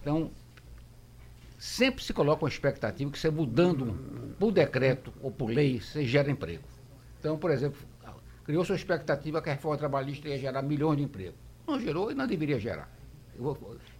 [0.00, 0.30] Então,
[1.62, 3.94] sempre se coloca uma expectativa que você mudando
[4.36, 6.64] por decreto ou por lei, você gera emprego.
[7.20, 7.80] Então, por exemplo,
[8.42, 11.38] criou sua expectativa que a reforma trabalhista ia gerar milhões de empregos.
[11.64, 12.92] Não gerou e não deveria gerar.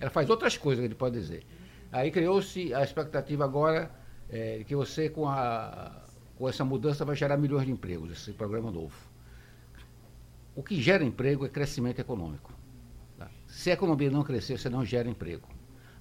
[0.00, 1.46] Ela faz outras coisas, ele pode dizer.
[1.92, 3.92] Aí criou-se a expectativa agora
[4.28, 6.02] é, que você, com, a,
[6.36, 8.96] com essa mudança, vai gerar milhões de empregos, esse programa novo.
[10.56, 12.52] O que gera emprego é crescimento econômico.
[13.16, 13.30] Tá?
[13.46, 15.46] Se a economia não crescer, você não gera emprego.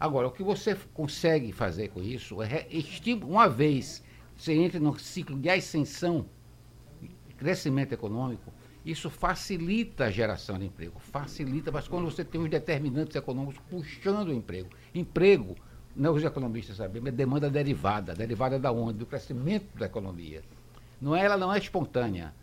[0.01, 2.65] Agora, o que você consegue fazer com isso é,
[3.23, 4.03] uma vez
[4.35, 6.25] você entra no ciclo de ascensão,
[7.37, 8.51] crescimento econômico,
[8.83, 14.29] isso facilita a geração de emprego, facilita, mas quando você tem os determinantes econômicos puxando
[14.29, 15.55] o emprego, emprego,
[15.95, 18.97] não os economistas sabem, é demanda derivada, derivada da onde?
[18.97, 20.41] Do crescimento da economia.
[20.99, 22.33] Não é, ela não é espontânea.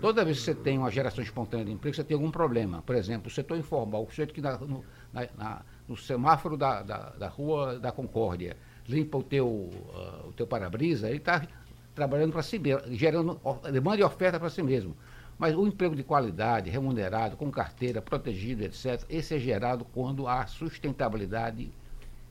[0.00, 2.82] Toda vez que você tem uma geração espontânea de emprego, você tem algum problema.
[2.82, 6.98] Por exemplo, o setor informal, o sujeito que na, no, na, no semáforo da, da,
[7.10, 8.56] da, Rua da Concórdia,
[8.88, 11.46] limpa o teu, uh, o teu para-brisa, ele está
[11.94, 13.40] trabalhando para si mesmo, gerando
[13.72, 14.96] demanda e oferta para si mesmo.
[15.38, 20.46] Mas o emprego de qualidade, remunerado, com carteira, protegido, etc., esse é gerado quando há
[20.46, 21.72] sustentabilidade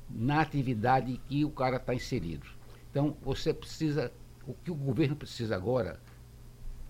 [0.09, 2.45] na atividade que o cara está inserido.
[2.91, 4.11] Então, você precisa,
[4.47, 5.99] o que o governo precisa agora,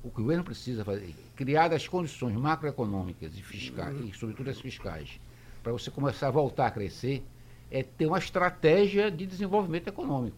[0.04, 4.60] o que o governo precisa fazer, criar as condições macroeconômicas e fiscais, e sobretudo as
[4.60, 5.19] fiscais,
[5.62, 7.24] para você começar a voltar a crescer,
[7.69, 10.38] é ter uma estratégia de desenvolvimento econômico.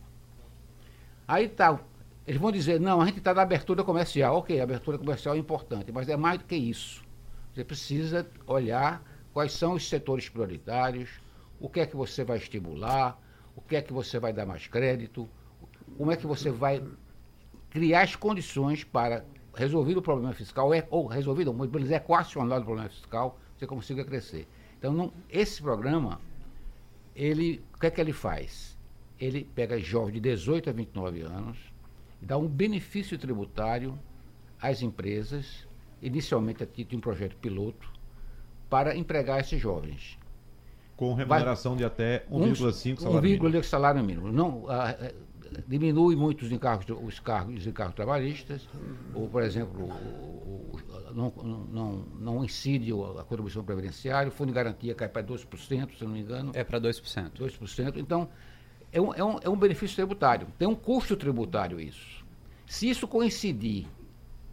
[1.28, 1.80] Aí tá,
[2.28, 4.38] eles vão dizer, não, a gente está na abertura comercial.
[4.38, 7.04] Ok, abertura comercial é importante, mas é mais do que isso.
[7.54, 9.04] Você precisa olhar
[9.34, 11.10] quais são os setores prioritários,
[11.60, 13.20] o que é que você vai estimular,
[13.56, 15.30] o que é que você vai dar mais crédito,
[15.98, 16.84] como é que você vai
[17.70, 21.56] criar as condições para resolver o problema fiscal, é, ou resolver, ou
[21.92, 24.48] equacionar o problema fiscal, você consiga crescer.
[24.82, 26.20] Então, não, esse programa,
[27.16, 28.76] ele, o que é que ele faz?
[29.20, 31.60] Ele pega jovens de 18 a 29 anos,
[32.20, 33.98] dá um benefício tributário
[34.60, 35.68] às empresas,
[36.02, 37.94] inicialmente a título de um projeto piloto,
[38.72, 40.18] para empregar esses jovens.
[40.98, 43.64] Com remuneração Vai, de até 1,5 salário 1, mínimo.
[43.64, 44.32] salário mínimo.
[44.32, 44.96] Não, a,
[45.68, 48.68] diminui muito os encargos, os cargos, os encargos trabalhistas,
[49.14, 51.34] ou, por exemplo, o, o, não,
[51.72, 56.12] não, não incide a contribuição previdenciária, o fundo de garantia cai para 2%, se não
[56.12, 56.52] me engano.
[56.54, 57.32] É para 2%.
[57.32, 57.98] 2%.
[57.98, 58.30] Então,
[58.92, 62.26] é um, é, um, é um benefício tributário, tem um custo tributário isso.
[62.66, 63.88] Se isso coincidir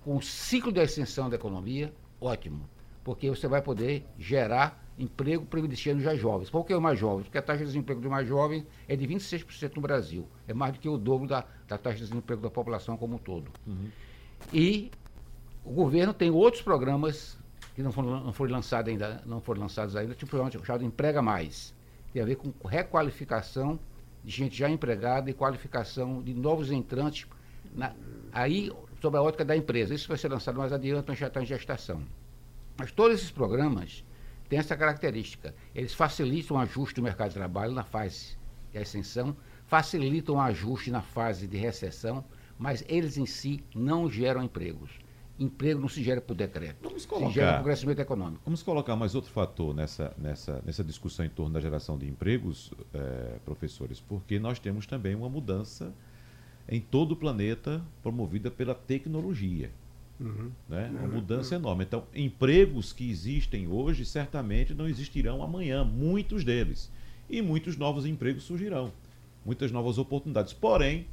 [0.05, 2.69] com o ciclo de ascensão da economia, ótimo,
[3.05, 6.51] porque você vai poder gerar emprego privilegiando já jovens.
[6.51, 7.25] Por que os mais jovens?
[7.25, 10.27] Porque a taxa de desemprego dos mais jovens é de 26% no Brasil.
[10.47, 13.19] É mais do que o dobro da, da taxa de desemprego da população como um
[13.19, 13.51] todo.
[13.67, 13.89] Uhum.
[14.53, 14.91] E
[15.65, 17.39] o governo tem outros programas
[17.75, 21.23] que não foram, não foram lançados ainda, não foram lançados ainda, tipo o chamado Emprega
[21.23, 21.75] Mais.
[22.13, 23.79] Tem a ver com requalificação
[24.25, 27.27] de gente já empregada e qualificação de novos entrantes.
[27.75, 27.95] Na,
[28.33, 29.95] aí, sob a ótica da empresa.
[29.95, 32.03] Isso vai ser lançado mais adiante, mas já está em gestação.
[32.77, 34.05] Mas todos esses programas
[34.49, 35.55] têm essa característica.
[35.75, 38.37] Eles facilitam o ajuste do mercado de trabalho na fase
[38.73, 42.25] de ascensão, facilitam o ajuste na fase de recessão,
[42.59, 44.91] mas eles em si não geram empregos.
[45.39, 48.43] Emprego não se gera por decreto, vamos colocar, se gera por crescimento econômico.
[48.45, 52.73] Vamos colocar mais outro fator nessa, nessa, nessa discussão em torno da geração de empregos,
[52.93, 55.95] eh, professores, porque nós temos também uma mudança
[56.69, 59.71] em todo o planeta promovida pela tecnologia.
[60.21, 60.51] Uhum.
[60.69, 60.91] Né?
[60.93, 61.85] Uma mudança enorme.
[61.85, 66.91] Então, empregos que existem hoje certamente não existirão amanhã, muitos deles.
[67.31, 68.91] E muitos novos empregos surgirão,
[69.45, 70.53] muitas novas oportunidades.
[70.53, 71.07] Porém,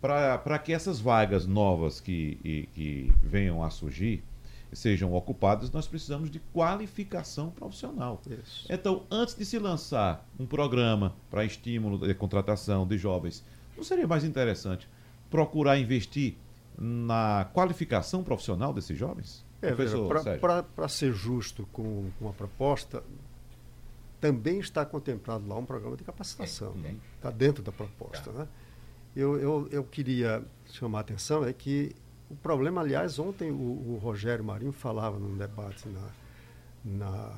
[0.00, 4.22] para que essas vagas novas que, e, que venham a surgir
[4.72, 8.20] sejam ocupadas, nós precisamos de qualificação profissional.
[8.26, 8.66] Isso.
[8.70, 13.44] Então, antes de se lançar um programa para estímulo de contratação de jovens,
[13.76, 14.88] não seria mais interessante
[15.30, 16.36] procurar investir
[16.78, 19.44] na qualificação profissional desses jovens?
[19.60, 19.72] É,
[20.72, 23.02] para ser justo com, com a proposta,
[24.20, 26.74] também está contemplado lá um programa de capacitação.
[27.16, 28.30] Está dentro da proposta.
[28.30, 28.38] Tá.
[28.40, 28.48] Né?
[29.14, 31.94] Eu, eu, eu queria chamar a atenção é que
[32.30, 36.08] o problema, aliás, ontem o, o Rogério Marinho falava num debate na,
[36.84, 37.32] na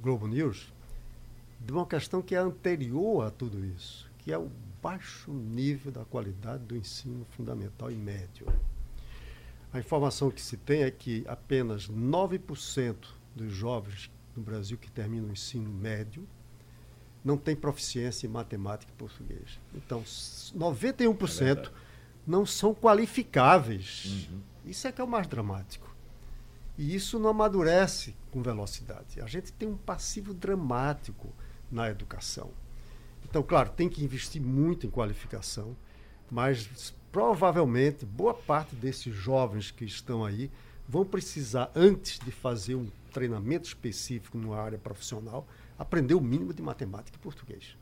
[0.00, 0.72] Globo News
[1.58, 4.50] de uma questão que é anterior a tudo isso, que é o
[4.82, 8.46] baixo nível da qualidade do ensino fundamental e médio.
[9.72, 12.96] A informação que se tem é que apenas 9%
[13.34, 16.26] dos jovens no Brasil que terminam o ensino médio
[17.24, 19.60] não tem proficiência em matemática e português.
[19.74, 21.70] Então, 91% é
[22.26, 24.26] não são qualificáveis.
[24.30, 24.40] Uhum.
[24.66, 25.94] Isso é que é o mais dramático.
[26.78, 29.20] E isso não amadurece com velocidade.
[29.20, 31.32] A gente tem um passivo dramático
[31.70, 32.50] na educação.
[33.30, 35.76] Então, claro, tem que investir muito em qualificação,
[36.28, 40.50] mas provavelmente boa parte desses jovens que estão aí
[40.88, 45.46] vão precisar, antes de fazer um treinamento específico numa área profissional,
[45.78, 47.76] aprender o mínimo de matemática e português.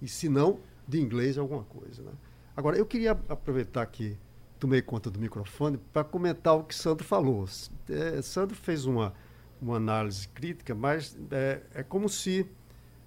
[0.00, 2.02] E se não, de inglês alguma coisa.
[2.02, 2.12] Né?
[2.56, 4.16] Agora, eu queria aproveitar que
[4.60, 7.48] tomei conta do microfone para comentar o que Sandro falou.
[7.88, 9.12] É, Sandro fez uma,
[9.60, 12.46] uma análise crítica, mas é, é como se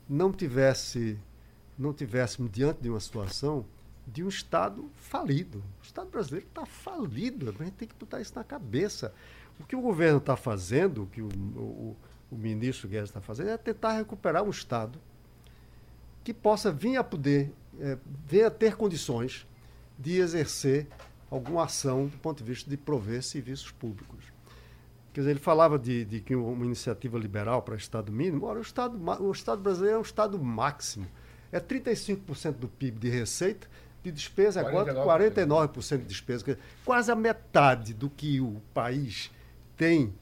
[0.09, 1.17] não tivesse
[1.77, 3.65] não tivéssemos diante de uma situação
[4.05, 5.63] de um Estado falido.
[5.81, 9.13] O Estado brasileiro está falido, a gente tem que botar isso na cabeça.
[9.59, 11.95] O que o governo está fazendo, o que o, o,
[12.31, 14.99] o ministro Guedes está fazendo, é tentar recuperar um Estado
[16.23, 19.47] que possa vir a poder, é, vir a ter condições
[19.97, 20.87] de exercer
[21.29, 24.25] alguma ação do ponto de vista de prover serviços públicos.
[25.13, 28.45] Quer dizer, ele falava de, de que uma iniciativa liberal para Estado mínimo.
[28.45, 31.07] Ora, o Estado, o Estado brasileiro é um Estado máximo
[31.53, 33.67] é 35% do PIB de receita,
[34.03, 36.57] de despesa é 49%, 49% de despesa.
[36.83, 39.31] Quase a metade do que o país
[39.77, 40.13] tem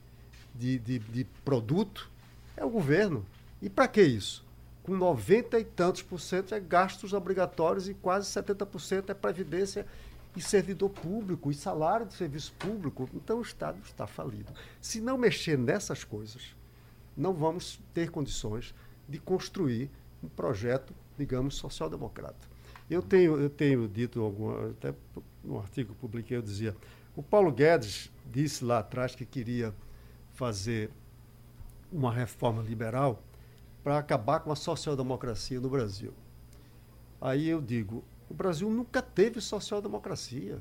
[0.54, 2.12] de, de, de produto
[2.56, 3.26] é o governo.
[3.62, 4.46] E para que isso?
[4.84, 9.88] Com 90 e tantos por cento é gastos obrigatórios e quase 70% é previdência
[10.36, 13.10] e servidor público e salário de serviço público.
[13.14, 14.52] Então o Estado está falido.
[14.82, 16.56] Se não mexer nessas coisas,
[17.16, 18.76] não vamos ter condições
[19.08, 19.90] de construir
[20.24, 22.50] um projeto digamos, social-democrata.
[22.90, 24.94] Eu tenho, eu tenho dito, alguma, até
[25.44, 26.76] no artigo que publiquei, eu dizia,
[27.16, 29.74] o Paulo Guedes disse lá atrás que queria
[30.34, 30.92] fazer
[31.92, 33.22] uma reforma liberal
[33.84, 36.14] para acabar com a social-democracia no Brasil.
[37.20, 40.60] Aí eu digo, o Brasil nunca teve social-democracia.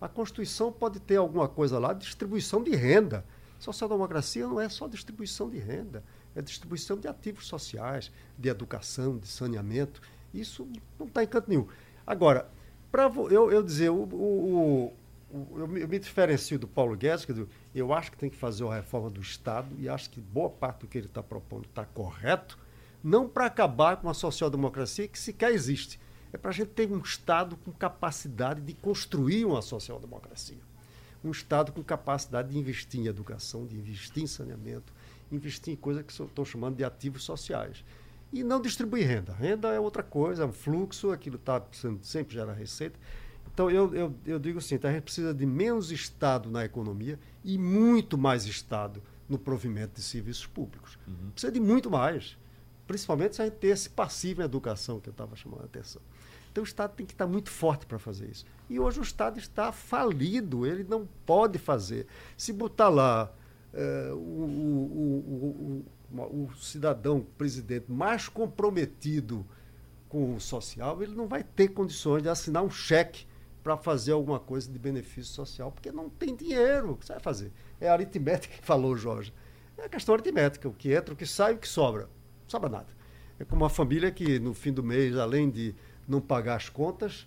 [0.00, 3.24] A Constituição pode ter alguma coisa lá, distribuição de renda.
[3.58, 6.02] Social-democracia não é só distribuição de renda
[6.34, 10.00] é distribuição de ativos sociais, de educação, de saneamento.
[10.32, 10.68] Isso
[10.98, 11.66] não está em canto nenhum.
[12.06, 12.48] Agora,
[12.90, 14.92] para eu, eu dizer, o, o,
[15.30, 18.74] o, eu, me, diferencio do Paulo Guedes, que eu acho que tem que fazer uma
[18.74, 22.58] reforma do Estado e acho que boa parte do que ele está propondo está correto,
[23.02, 25.98] não para acabar com a social-democracia que sequer existe.
[26.32, 30.60] É para a gente ter um Estado com capacidade de construir uma social-democracia.
[31.24, 34.92] Um Estado com capacidade de investir em educação, de investir em saneamento,
[35.34, 37.84] investir em coisas que estou chamando de ativos sociais.
[38.32, 39.32] E não distribuir renda.
[39.32, 41.62] Renda é outra coisa, é um fluxo, aquilo está
[42.00, 42.98] sempre gera receita.
[43.52, 47.18] Então, eu, eu, eu digo assim, então a gente precisa de menos Estado na economia
[47.44, 50.98] e muito mais Estado no provimento de serviços públicos.
[51.06, 51.30] Uhum.
[51.32, 52.38] Precisa de muito mais,
[52.86, 56.00] principalmente se a gente ter esse passivo em educação que eu estava chamando a atenção.
[56.50, 58.44] Então o Estado tem que estar muito forte para fazer isso.
[58.68, 62.06] E hoje o Estado está falido, ele não pode fazer.
[62.36, 63.32] Se botar lá
[63.72, 69.46] é, o, o, o, o, cidadão presidente mais comprometido
[70.08, 73.26] com o social, ele não vai ter condições de assinar um cheque
[73.62, 76.92] para fazer alguma coisa de benefício social, porque não tem dinheiro.
[76.92, 77.52] O que você vai fazer?
[77.80, 79.32] É a aritmética que falou Jorge.
[79.78, 82.02] É a questão aritmética, o que entra, o que sai, o que sobra.
[82.02, 82.88] Não sobra nada.
[83.38, 85.74] É como uma família que, no fim do mês, além de
[86.06, 87.26] não pagar as contas,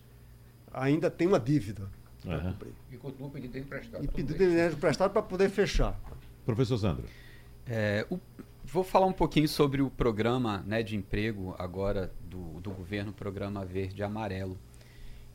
[0.72, 1.90] ainda tem uma dívida
[2.24, 2.52] para uhum.
[2.52, 2.74] cumprir.
[2.92, 4.04] E continua pedindo dinheiro emprestado.
[4.04, 6.00] E pedindo dinheiro emprestado para poder fechar.
[6.46, 7.06] Professor Sandro.
[7.66, 8.20] É, o,
[8.64, 13.66] vou falar um pouquinho sobre o programa né, de emprego agora do, do governo, Programa
[13.66, 14.58] Verde e Amarelo.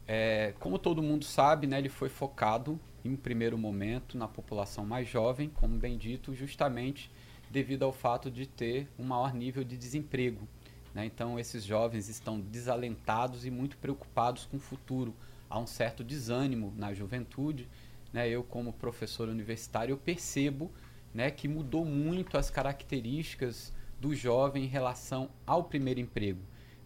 [0.07, 5.09] É, como todo mundo sabe, né, ele foi focado, em primeiro momento, na população mais
[5.09, 7.11] jovem, como bem dito, justamente
[7.51, 10.47] devido ao fato de ter um maior nível de desemprego.
[10.95, 11.05] Né?
[11.07, 15.15] Então, esses jovens estão desalentados e muito preocupados com o futuro.
[15.49, 17.69] Há um certo desânimo na juventude.
[18.13, 18.29] Né?
[18.29, 20.71] Eu, como professor universitário, eu percebo
[21.15, 26.41] né, que mudou muito as características do jovem em relação ao primeiro emprego,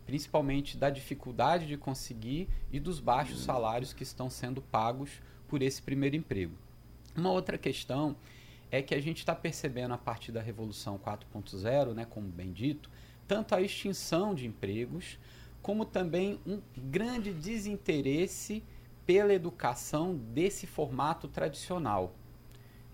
[0.04, 5.10] principalmente da dificuldade de conseguir e dos baixos salários que estão sendo pagos
[5.46, 6.54] por esse primeiro emprego.
[7.16, 8.16] Uma outra questão
[8.70, 12.90] é que a gente está percebendo a partir da Revolução 4.0, né, como bem dito,
[13.28, 15.18] tanto a extinção de empregos,
[15.62, 18.62] como também um grande desinteresse
[19.06, 22.14] pela educação desse formato tradicional.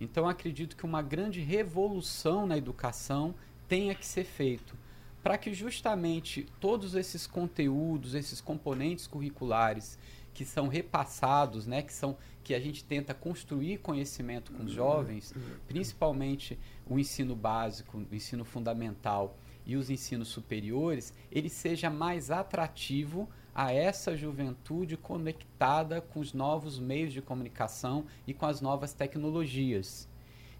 [0.00, 3.34] Então acredito que uma grande revolução na educação
[3.68, 4.74] tenha que ser feito
[5.22, 9.98] para que justamente todos esses conteúdos, esses componentes curriculares
[10.32, 15.34] que são repassados, né, que são que a gente tenta construir conhecimento com os jovens,
[15.68, 19.36] principalmente o ensino básico, o ensino fundamental
[19.66, 26.78] e os ensinos superiores, ele seja mais atrativo a essa juventude conectada com os novos
[26.78, 30.08] meios de comunicação e com as novas tecnologias.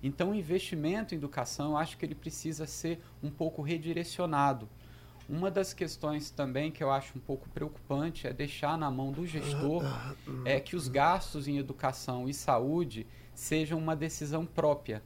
[0.03, 4.69] Então, o investimento em educação, acho que ele precisa ser um pouco redirecionado.
[5.29, 9.27] Uma das questões também que eu acho um pouco preocupante é deixar na mão do
[9.27, 9.85] gestor
[10.45, 15.03] é que os gastos em educação e saúde sejam uma decisão própria.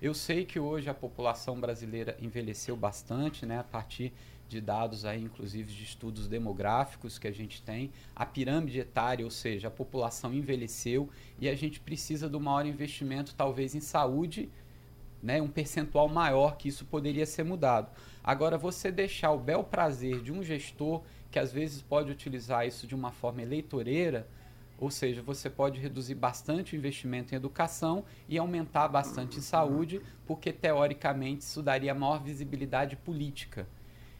[0.00, 4.12] Eu sei que hoje a população brasileira envelheceu bastante, né, a partir
[4.48, 9.30] de dados aí, inclusive de estudos demográficos que a gente tem, a pirâmide etária, ou
[9.30, 14.48] seja, a população envelheceu e a gente precisa do maior investimento, talvez em saúde,
[15.22, 17.90] né, um percentual maior que isso poderia ser mudado.
[18.22, 22.86] Agora, você deixar o bel prazer de um gestor que às vezes pode utilizar isso
[22.86, 24.28] de uma forma eleitoreira,
[24.78, 30.00] ou seja, você pode reduzir bastante o investimento em educação e aumentar bastante em saúde,
[30.26, 33.66] porque teoricamente isso daria maior visibilidade política.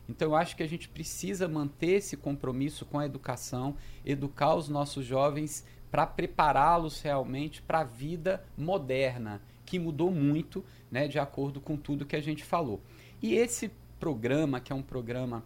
[0.09, 4.69] Então eu acho que a gente precisa manter esse compromisso com a educação, educar os
[4.69, 11.61] nossos jovens para prepará-los realmente para a vida moderna, que mudou muito, né, de acordo
[11.61, 12.83] com tudo que a gente falou.
[13.23, 15.45] E esse programa, que é um programa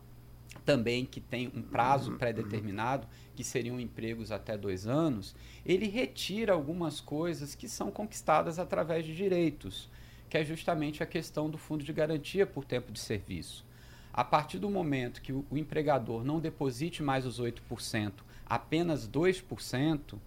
[0.65, 7.01] também que tem um prazo pré-determinado, que seriam empregos até dois anos, ele retira algumas
[7.01, 9.89] coisas que são conquistadas através de direitos,
[10.29, 13.65] que é justamente a questão do fundo de garantia por tempo de serviço.
[14.13, 18.13] A partir do momento que o, empregador não deposite mais os 8%,
[18.47, 20.19] apenas 2%,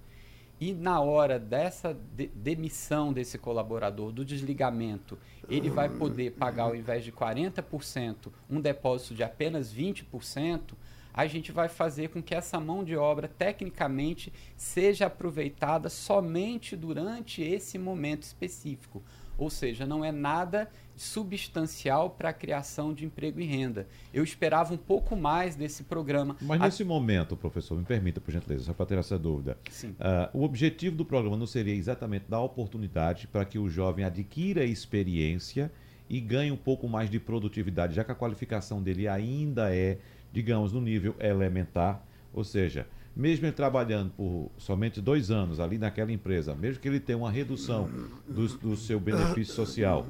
[0.59, 5.17] e na hora dessa de demissão desse colaborador, do desligamento,
[5.49, 10.73] ele vai poder pagar, ao invés de 40%, um depósito de apenas 20%,
[11.13, 17.41] a gente vai fazer com que essa mão de obra, tecnicamente, seja aproveitada somente durante
[17.41, 19.03] esse momento específico.
[19.37, 23.87] Ou seja, não é nada substancial para a criação de emprego e renda.
[24.13, 26.35] Eu esperava um pouco mais desse programa.
[26.39, 26.85] Mas nesse a...
[26.85, 29.57] momento, professor, me permita, por gentileza, só para ter essa dúvida.
[29.69, 29.89] Sim.
[29.91, 34.63] Uh, o objetivo do programa não seria exatamente dar oportunidade para que o jovem adquira
[34.63, 35.71] experiência
[36.07, 39.97] e ganhe um pouco mais de produtividade, já que a qualificação dele ainda é,
[40.31, 46.11] digamos, no nível elementar, ou seja, mesmo ele trabalhando por somente dois anos ali naquela
[46.11, 47.89] empresa, mesmo que ele tenha uma redução
[48.27, 50.07] do, do seu benefício social,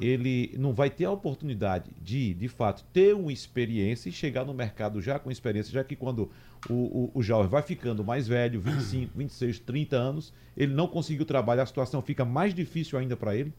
[0.00, 4.54] ele não vai ter a oportunidade de, de fato, ter uma experiência e chegar no
[4.54, 6.30] mercado já com experiência, já que quando
[6.68, 11.24] o, o, o jovem vai ficando mais velho, 25, 26, 30 anos, ele não conseguiu
[11.24, 13.52] trabalhar, a situação fica mais difícil ainda para ele?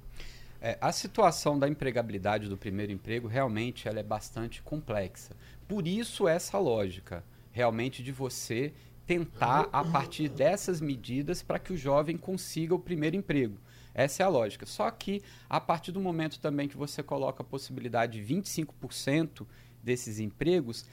[0.59, 5.35] É, a situação da empregabilidade do primeiro emprego realmente ela é bastante complexa.
[5.67, 7.23] Por isso essa lógica
[7.57, 8.71] realmente de você
[9.07, 13.57] tentar a partir dessas medidas para que o jovem consiga o primeiro emprego.
[13.95, 14.63] Essa é a lógica.
[14.67, 19.47] Só que a partir do momento também que você coloca a possibilidade de 25%
[19.81, 20.85] desses empregos,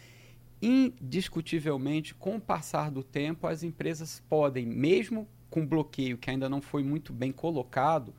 [0.63, 6.63] indiscutivelmente, com o passar do tempo, as empresas podem, mesmo com bloqueio que ainda não
[6.63, 8.15] foi muito bem colocado,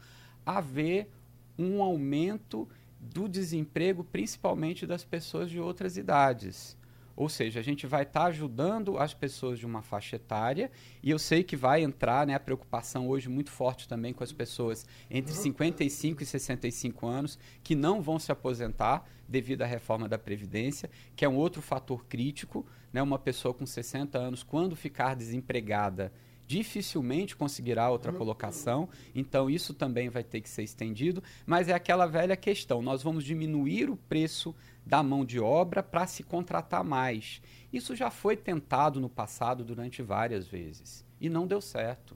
[0.45, 1.09] haver
[1.57, 2.69] um aumento
[2.99, 6.77] do desemprego, principalmente das pessoas de outras idades.
[7.15, 10.69] Ou seja, a gente vai estar tá ajudando as pessoas de uma faixa etária,
[11.01, 14.31] e eu sei que vai entrar né, a preocupação hoje muito forte também com as
[14.31, 20.17] pessoas entre 55 e 65 anos, que não vão se aposentar devido à reforma da
[20.17, 22.65] Previdência, que é um outro fator crítico.
[22.91, 26.13] Né, uma pessoa com 60 anos, quando ficar desempregada,
[26.47, 32.05] dificilmente conseguirá outra colocação, então isso também vai ter que ser estendido, mas é aquela
[32.05, 34.55] velha questão: nós vamos diminuir o preço
[34.85, 37.41] da mão de obra para se contratar mais.
[37.73, 42.15] Isso já foi tentado no passado durante várias vezes e não deu certo.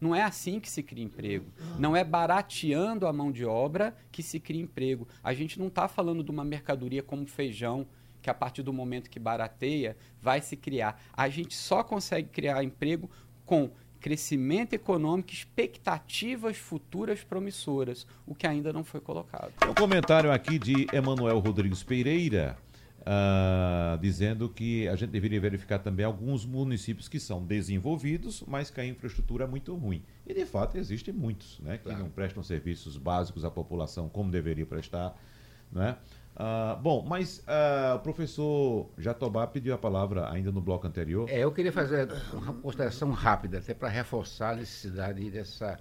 [0.00, 1.52] Não é assim que se cria emprego.
[1.78, 5.06] Não é barateando a mão de obra que se cria emprego.
[5.22, 7.86] A gente não está falando de uma mercadoria como feijão,
[8.20, 11.00] que a partir do momento que barateia, vai se criar.
[11.12, 13.08] A gente só consegue criar emprego
[13.46, 13.70] com
[14.02, 19.52] crescimento econômico, expectativas futuras promissoras, o que ainda não foi colocado.
[19.66, 22.58] Um comentário aqui de Emanuel Rodrigues Pereira.
[23.02, 28.80] Uh, dizendo que a gente deveria verificar também alguns municípios que são desenvolvidos, mas que
[28.80, 30.04] a infraestrutura é muito ruim.
[30.24, 31.98] E de fato existem muitos, né, que claro.
[31.98, 35.20] não prestam serviços básicos à população como deveria prestar,
[35.72, 35.96] né?
[36.34, 41.28] Uh, bom, mas uh, o professor Jatobá pediu a palavra ainda no bloco anterior.
[41.28, 45.78] É, eu queria fazer uma consideração rápida, até para reforçar a necessidade dessa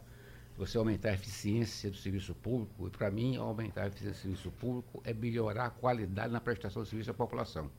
[0.57, 2.87] você aumentar a eficiência do serviço público.
[2.87, 6.83] E para mim, aumentar a eficiência do serviço público é melhorar a qualidade na prestação
[6.83, 7.71] de serviço à população.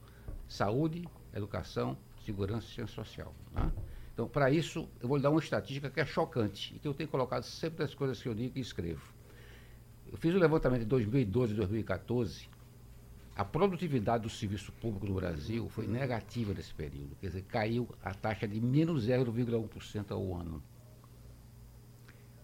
[0.49, 3.35] Saúde, educação, segurança e ciência social.
[3.53, 3.71] Né?
[4.15, 6.95] Então, para isso, eu vou lhe dar uma estatística que é chocante e que eu
[6.95, 9.03] tenho colocado sempre das coisas que eu digo e escrevo.
[10.11, 12.49] Eu fiz o levantamento de 2012 e 2014
[13.35, 18.13] a produtividade do serviço público no Brasil foi negativa nesse período, quer dizer, caiu a
[18.13, 20.63] taxa de menos 0,1% ao ano.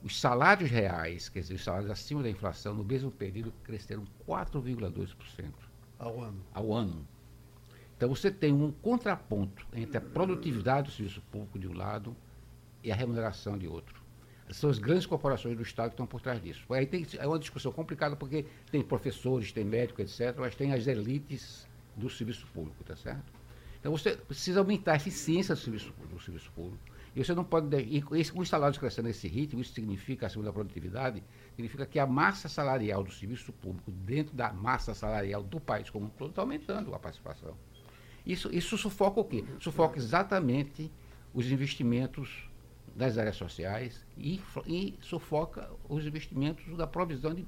[0.03, 5.53] Os salários reais, quer dizer, os salários acima da inflação, no mesmo período cresceram 4,2%.
[5.99, 6.41] Ao ano.
[6.55, 7.07] Ao ano.
[7.97, 12.17] Então você tem um contraponto entre a produtividade do serviço público de um lado
[12.83, 13.98] e a remuneração de outro
[14.51, 16.65] são as grandes corporações do Estado que estão por trás disso.
[16.73, 20.87] Aí tem, é uma discussão complicada porque tem professores, tem médicos, etc., mas tem as
[20.87, 23.33] elites do serviço público, tá certo?
[23.81, 26.79] Então você precisa aumentar a eficiência do serviço, do serviço público.
[27.15, 27.77] E você não pode.
[27.77, 32.07] E com os salários crescendo nesse ritmo, isso significa, acima da produtividade, significa que a
[32.07, 36.43] massa salarial do serviço público, dentro da massa salarial do país como um todo, está
[36.43, 37.57] aumentando a participação.
[38.25, 39.45] Isso, isso sufoca o quê?
[39.59, 40.93] Sufoca exatamente
[41.33, 42.48] os investimentos
[42.95, 47.47] das áreas sociais e, e sufoca os investimentos da provisão de.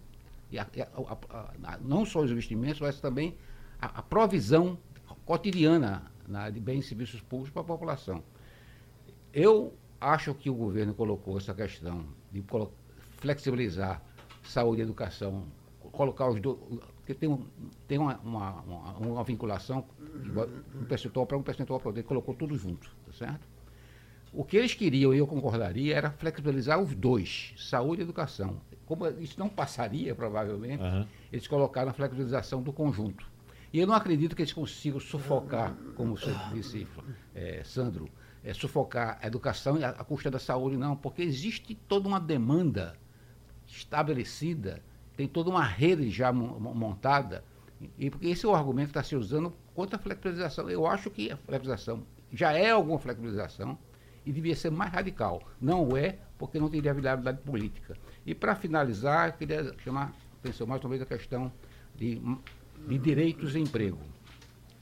[0.59, 3.37] A, a, a, não só os investimentos, mas também
[3.81, 4.77] a, provisão
[5.25, 8.23] cotidiana na, de bens e serviços públicos para a população.
[9.33, 12.45] Eu acho que o governo colocou essa questão de
[13.19, 14.03] flexibilizar
[14.43, 15.45] saúde e educação,
[15.93, 16.59] colocar os dois.
[16.97, 17.47] Porque tem, um,
[17.87, 19.85] tem uma, uma, uma, uma vinculação,
[20.75, 23.49] um percentual para um percentual para outro, colocou tudo junto, tá certo?
[24.33, 28.61] O que eles queriam, e eu concordaria, era flexibilizar os dois, saúde e educação.
[28.87, 31.07] Como isso não passaria, provavelmente, uhum.
[31.33, 33.27] eles colocaram a flexibilização do conjunto.
[33.73, 36.87] E eu não acredito que eles consigam sufocar, como você disse,
[37.35, 38.09] é, Sandro,
[38.43, 42.21] é, sufocar a educação e a, a custa da saúde, não, porque existe toda uma
[42.21, 42.97] demanda
[43.67, 44.83] estabelecida,
[45.17, 47.45] tem toda uma rede já montada,
[47.99, 50.69] e porque esse é o argumento que está se usando contra a flexibilização.
[50.69, 52.03] Eu acho que a flexibilização
[52.33, 53.79] já é alguma flexibilização,
[54.25, 55.43] e devia ser mais radical.
[55.61, 57.97] Não é, porque não teria viabilidade política.
[58.25, 61.53] E para finalizar, queria chamar a atenção mais uma vez a questão
[61.95, 62.21] de,
[62.87, 63.99] de direitos e emprego.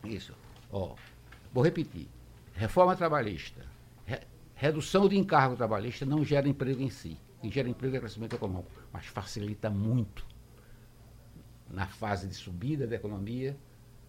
[0.05, 0.35] Isso.
[0.71, 0.95] Ó,
[1.53, 2.09] vou repetir.
[2.53, 3.65] Reforma trabalhista,
[4.05, 4.21] re,
[4.55, 7.19] redução de encargo trabalhista não gera emprego em si.
[7.41, 10.27] Quem gera emprego é crescimento econômico, mas facilita muito
[11.71, 13.57] na fase de subida da economia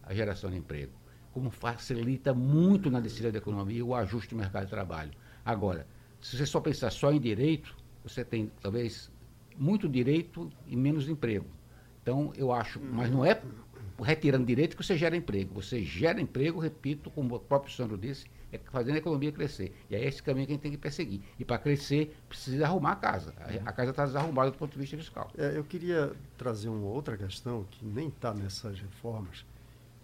[0.01, 0.98] a geração de emprego
[1.33, 5.11] como facilita muito na descida da economia o ajuste do mercado de trabalho.
[5.45, 5.87] Agora,
[6.21, 9.11] se você só pensar só em direito, você tem talvez
[9.57, 11.47] muito direito e menos emprego.
[12.01, 13.41] Então, eu acho, mas não é
[14.03, 15.53] retirando direito que você gera emprego.
[15.61, 19.73] Você gera emprego, repito, como o próprio Sandro disse, é fazendo a economia crescer.
[19.89, 21.21] E é esse caminho que a gente tem que perseguir.
[21.37, 23.33] E para crescer, precisa arrumar a casa.
[23.65, 25.29] A, casa está desarrumada do ponto de vista fiscal.
[25.37, 29.45] É, eu queria trazer uma outra questão que nem está nessas reformas,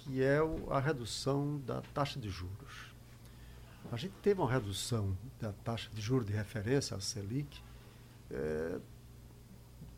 [0.05, 0.37] que é
[0.69, 2.93] a redução da taxa de juros.
[3.91, 7.59] A gente teve uma redução da taxa de juros de referência, a Selic,
[8.29, 8.79] é,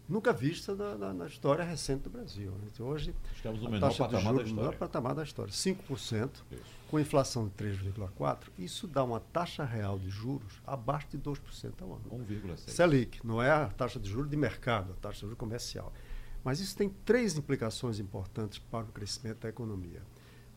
[0.07, 2.51] nunca vista na, na, na história recente do Brasil.
[2.51, 2.67] Né?
[2.79, 4.55] Hoje, Estamos no menor patamar da história.
[4.55, 5.51] menor patamar da história.
[5.51, 6.61] 5%, isso.
[6.89, 11.93] com inflação de 3,4%, isso dá uma taxa real de juros abaixo de 2% ao
[11.93, 12.25] ano.
[12.25, 12.69] 1,6%.
[12.69, 15.91] Selic, não é a taxa de juros de mercado, a taxa de juros comercial.
[16.47, 20.01] Mas isso tem três implicações importantes para o crescimento da economia.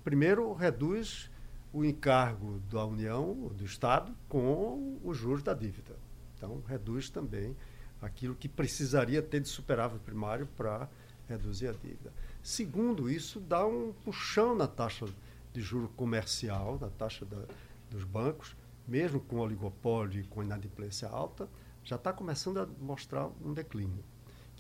[0.05, 1.28] Primeiro, reduz
[1.72, 5.97] o encargo da União, do Estado, com os juros da dívida.
[6.36, 7.57] Então, reduz também
[8.01, 10.88] aquilo que precisaria ter de superávit primário para
[11.28, 12.12] reduzir a dívida.
[12.41, 15.07] Segundo, isso dá um puxão na taxa
[15.53, 17.43] de juro comercial, na taxa da,
[17.91, 21.49] dos bancos, mesmo com oligopólio e com inadimplência alta,
[21.82, 24.05] já está começando a mostrar um declínio.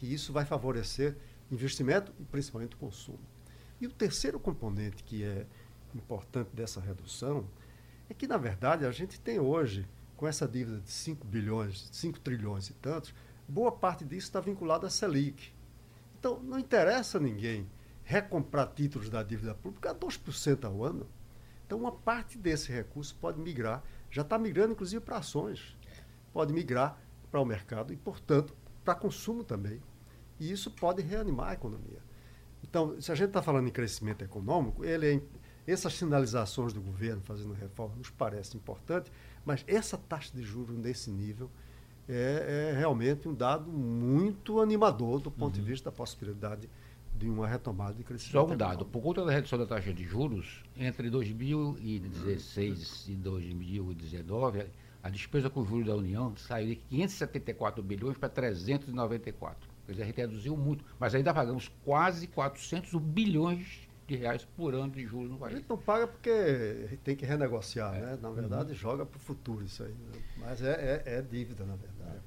[0.00, 1.14] Que isso vai favorecer
[1.50, 3.20] investimento e principalmente o consumo.
[3.78, 5.44] E o terceiro componente que é
[5.94, 7.46] importante dessa redução
[8.08, 9.86] é que, na verdade, a gente tem hoje,
[10.16, 13.12] com essa dívida de 5 bilhões, 5 trilhões e tantos,
[13.46, 15.52] boa parte disso está vinculada à Selic.
[16.18, 17.68] Então, não interessa a ninguém
[18.02, 21.06] recomprar títulos da dívida pública a 2% ao ano.
[21.66, 25.76] Então, uma parte desse recurso pode migrar, já está migrando inclusive para ações,
[26.32, 26.98] pode migrar
[27.30, 29.78] para o mercado e, portanto, para consumo também.
[30.40, 32.00] E isso pode reanimar a economia.
[32.64, 35.20] Então, se a gente está falando em crescimento econômico, ele é,
[35.66, 39.12] essas sinalizações do governo fazendo reforma nos parece importante,
[39.44, 41.50] mas essa taxa de juros nesse nível
[42.08, 45.62] é, é realmente um dado muito animador do ponto uhum.
[45.62, 46.68] de vista da possibilidade
[47.14, 48.32] de uma retomada de crescimento.
[48.32, 54.66] Só um dado, por conta da redução da taxa de juros, entre 2016 e 2019,
[55.02, 59.69] a despesa com juros da União saiu de 574 bilhões para 394.
[59.90, 64.72] Quer dizer, a gente reduziu muito, mas ainda pagamos quase 400 bilhões de reais por
[64.72, 65.54] ano de juros no país.
[65.54, 68.00] A gente não paga porque tem que renegociar, é.
[68.00, 68.18] né?
[68.22, 68.74] Na verdade, uhum.
[68.76, 69.90] joga para o futuro isso aí.
[69.90, 70.22] Né?
[70.36, 72.20] Mas é, é, é, dívida, na verdade.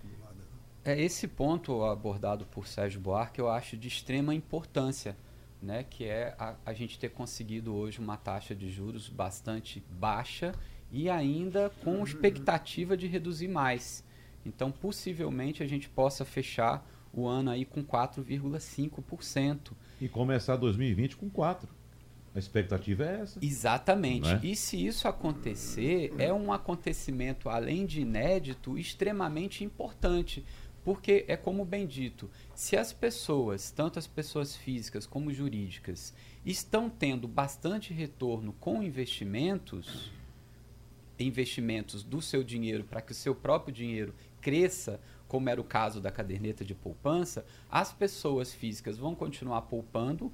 [0.85, 5.15] É esse ponto abordado por Sérgio Buarque eu acho de extrema importância,
[5.61, 5.85] né?
[5.89, 10.53] Que é a, a gente ter conseguido hoje uma taxa de juros bastante baixa
[10.91, 14.03] e ainda com expectativa de reduzir mais.
[14.45, 19.71] Então, possivelmente a gente possa fechar o ano aí com 4,5%.
[20.01, 21.67] E começar 2020 com 4%.
[22.35, 23.39] A expectativa é essa.
[23.39, 24.27] Exatamente.
[24.27, 24.39] É?
[24.41, 30.43] E se isso acontecer, é um acontecimento, além de inédito, extremamente importante.
[30.83, 36.13] Porque é como bem dito, se as pessoas, tanto as pessoas físicas como jurídicas,
[36.45, 40.11] estão tendo bastante retorno com investimentos,
[41.17, 44.99] investimentos do seu dinheiro para que o seu próprio dinheiro cresça
[45.33, 50.31] como era o caso da caderneta de poupança, as pessoas físicas vão continuar poupando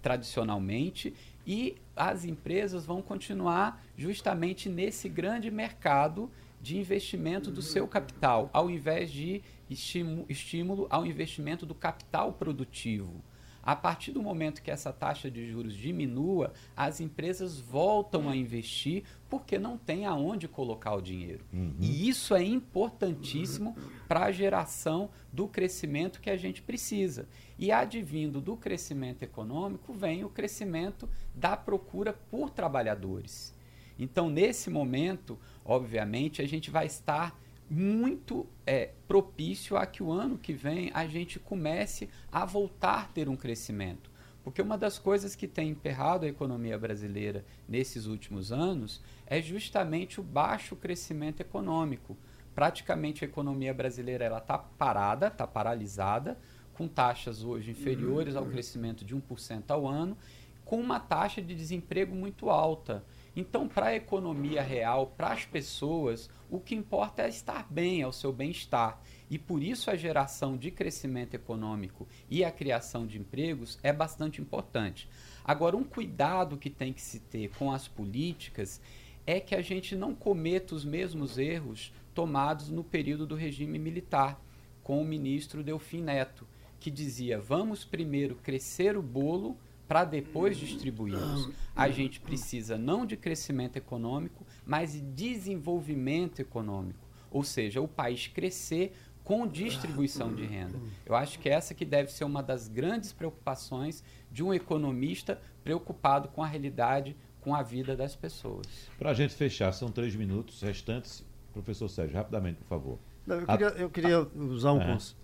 [0.00, 1.12] tradicionalmente
[1.44, 6.30] e as empresas vão continuar justamente nesse grande mercado
[6.62, 13.20] de investimento do seu capital, ao invés de estímulo ao investimento do capital produtivo.
[13.66, 19.02] A partir do momento que essa taxa de juros diminua, as empresas voltam a investir
[19.28, 21.44] porque não tem aonde colocar o dinheiro.
[21.52, 21.74] Uhum.
[21.80, 27.28] E isso é importantíssimo para a geração do crescimento que a gente precisa.
[27.58, 33.52] E advindo do crescimento econômico vem o crescimento da procura por trabalhadores.
[33.98, 37.36] Então, nesse momento, obviamente, a gente vai estar
[37.68, 43.06] muito é, propício a que o ano que vem a gente comece a voltar a
[43.06, 44.10] ter um crescimento.
[44.44, 50.20] Porque uma das coisas que tem emperrado a economia brasileira nesses últimos anos é justamente
[50.20, 52.16] o baixo crescimento econômico.
[52.54, 56.38] Praticamente a economia brasileira está parada, está paralisada,
[56.74, 60.16] com taxas hoje inferiores ao crescimento de 1% ao ano,
[60.64, 63.04] com uma taxa de desemprego muito alta.
[63.36, 68.06] Então, para a economia real, para as pessoas, o que importa é estar bem, é
[68.06, 68.98] o seu bem-estar.
[69.28, 74.40] E por isso a geração de crescimento econômico e a criação de empregos é bastante
[74.40, 75.06] importante.
[75.44, 78.80] Agora, um cuidado que tem que se ter com as políticas
[79.26, 84.40] é que a gente não cometa os mesmos erros tomados no período do regime militar,
[84.82, 86.46] com o ministro Delfim Neto,
[86.80, 91.50] que dizia: vamos primeiro crescer o bolo para depois distribuirmos.
[91.74, 97.06] A gente precisa não de crescimento econômico, mas de desenvolvimento econômico.
[97.30, 100.78] Ou seja, o país crescer com distribuição de renda.
[101.04, 106.28] Eu acho que essa que deve ser uma das grandes preocupações de um economista preocupado
[106.28, 108.66] com a realidade, com a vida das pessoas.
[108.96, 111.24] Para a gente fechar, são três minutos restantes.
[111.52, 112.98] Professor Sérgio, rapidamente, por favor.
[113.26, 114.92] Não, eu, queria, eu queria usar um é.
[114.92, 115.20] conceito.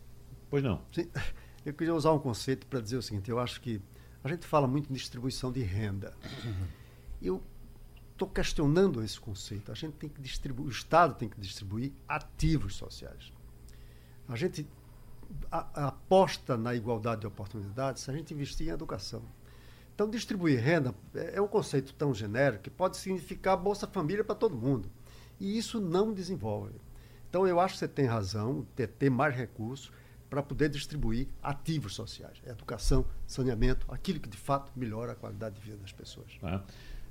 [0.50, 0.80] Pois não.
[0.90, 1.08] Sim,
[1.64, 3.80] eu queria usar um conceito para dizer o seguinte: eu acho que
[4.24, 6.14] a gente fala muito em distribuição de renda.
[7.20, 7.42] Eu
[8.12, 9.72] estou questionando esse conceito.
[9.72, 13.32] A gente tem que distribuir, o Estado tem que distribuir ativos sociais.
[14.28, 14.66] A gente
[15.50, 19.22] a, a aposta na igualdade de oportunidades se a gente investir em educação.
[19.94, 24.34] Então, distribuir renda é, é um conceito tão genérico que pode significar Bolsa Família para
[24.34, 24.90] todo mundo.
[25.38, 26.74] E isso não desenvolve.
[27.28, 29.90] Então, eu acho que você tem razão, ter, ter mais recursos
[30.32, 32.40] para poder distribuir ativos sociais.
[32.46, 36.26] Educação, saneamento, aquilo que de fato melhora a qualidade de vida das pessoas.
[36.42, 36.62] Ah.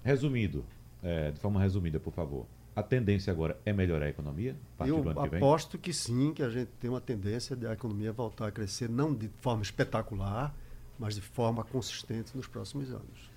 [0.04, 0.66] Resumindo,
[1.04, 2.48] é, de forma resumida, por favor.
[2.76, 4.56] A tendência agora é melhorar a economia?
[4.80, 8.12] A Eu que aposto que sim, que a gente tem uma tendência de a economia
[8.12, 10.56] voltar a crescer, não de forma espetacular,
[10.98, 13.30] mas de forma consistente nos próximos anos.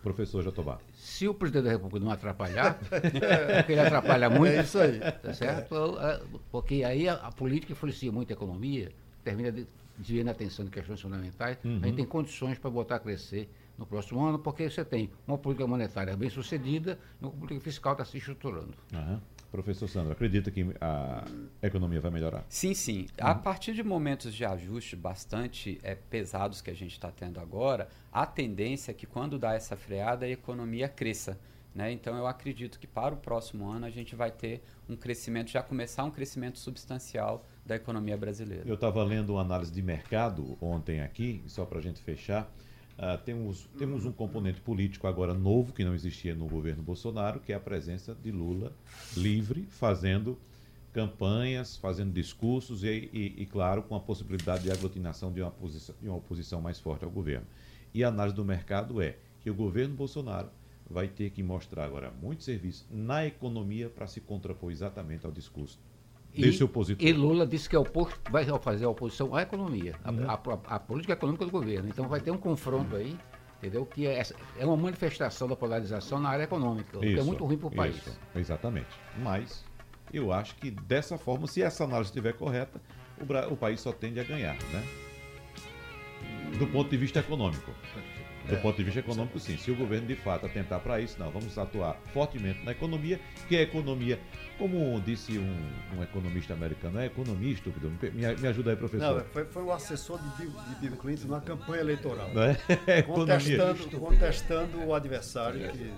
[0.00, 0.78] Professor Jatobá.
[0.94, 4.52] Se o presidente da República não atrapalhar, porque ele atrapalha muito.
[4.52, 5.00] É isso aí.
[5.00, 5.98] Tá certo?
[5.98, 6.20] É,
[6.52, 8.92] porque aí a, a política influencia muito a economia,
[9.28, 9.52] termina
[9.98, 11.58] desviando a atenção de questões fundamentais.
[11.64, 11.80] Uhum.
[11.82, 15.36] A gente tem condições para botar a crescer no próximo ano, porque você tem uma
[15.36, 18.74] política monetária bem sucedida e uma política fiscal está se estruturando.
[18.92, 19.20] Uhum.
[19.50, 21.24] Professor Sandro, acredita que a
[21.62, 22.44] economia vai melhorar?
[22.48, 23.06] Sim, sim.
[23.18, 23.38] A uhum.
[23.38, 28.26] partir de momentos de ajuste bastante é, pesados que a gente está tendo agora, a
[28.26, 31.38] tendência é que quando dá essa freada, a economia cresça.
[31.74, 31.92] Né?
[31.92, 35.62] Então, eu acredito que para o próximo ano a gente vai ter um crescimento, já
[35.62, 38.64] começar um crescimento substancial da economia brasileira.
[38.66, 42.50] Eu estava lendo uma análise de mercado ontem aqui, só para a gente fechar.
[42.98, 47.52] Uh, temos, temos um componente político agora novo que não existia no governo Bolsonaro, que
[47.52, 48.72] é a presença de Lula
[49.14, 50.36] livre, fazendo
[50.94, 55.94] campanhas, fazendo discursos e, e, e claro, com a possibilidade de aglutinação de uma, posição,
[56.00, 57.46] de uma oposição mais forte ao governo.
[57.92, 60.48] E a análise do mercado é que o governo Bolsonaro
[60.88, 65.78] vai ter que mostrar agora muito serviço na economia para se contrapor exatamente ao discurso
[66.36, 67.06] desse opositor.
[67.06, 70.28] E Lula disse que é oposto, vai fazer a oposição à economia, uhum.
[70.28, 71.88] a, a, a, política econômica do governo.
[71.88, 73.16] Então vai ter um confronto aí,
[73.58, 73.84] entendeu?
[73.86, 74.22] Que é,
[74.58, 77.70] é uma manifestação da polarização na área econômica, o que é muito ruim para o
[77.70, 78.02] país.
[78.34, 78.88] Exatamente.
[79.18, 79.64] Mas
[80.12, 82.80] eu acho que dessa forma, se essa análise estiver correta,
[83.18, 84.84] o, o país só tende a ganhar, né?
[86.58, 87.70] Do ponto de vista econômico.
[88.48, 89.58] Do é, ponto de vista econômico, sim.
[89.58, 93.56] Se o governo de fato atentar para isso, não, vamos atuar fortemente na economia, que
[93.56, 94.18] a economia,
[94.58, 97.90] como disse um, um economista americano, é economia estúpido.
[97.90, 99.18] Me, me ajuda aí, professor.
[99.18, 102.30] Não, foi, foi um assessor de Bill, de Bill Clinton na campanha eleitoral.
[102.86, 103.02] É?
[103.02, 105.92] contestando, contestando o adversário que.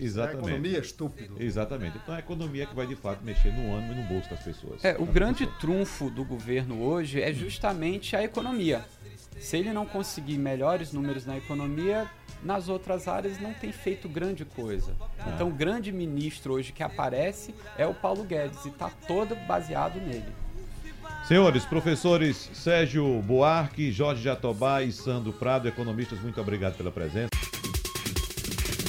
[0.00, 0.36] Exatamente.
[0.36, 1.36] A economia é estúpido.
[1.38, 1.98] Exatamente.
[1.98, 4.42] Então é a economia que vai de fato mexer no ânimo e no bolso das
[4.42, 4.82] pessoas.
[4.82, 8.84] É, o grande trunfo do governo hoje é justamente a economia.
[9.38, 12.10] Se ele não conseguir melhores números na economia,
[12.42, 14.92] nas outras áreas não tem feito grande coisa.
[15.18, 15.30] É.
[15.30, 20.00] Então, o grande ministro hoje que aparece é o Paulo Guedes e está todo baseado
[20.00, 20.32] nele.
[21.26, 27.30] Senhores, professores Sérgio Buarque, Jorge Jatobá e Sandro Prado, economistas, muito obrigado pela presença.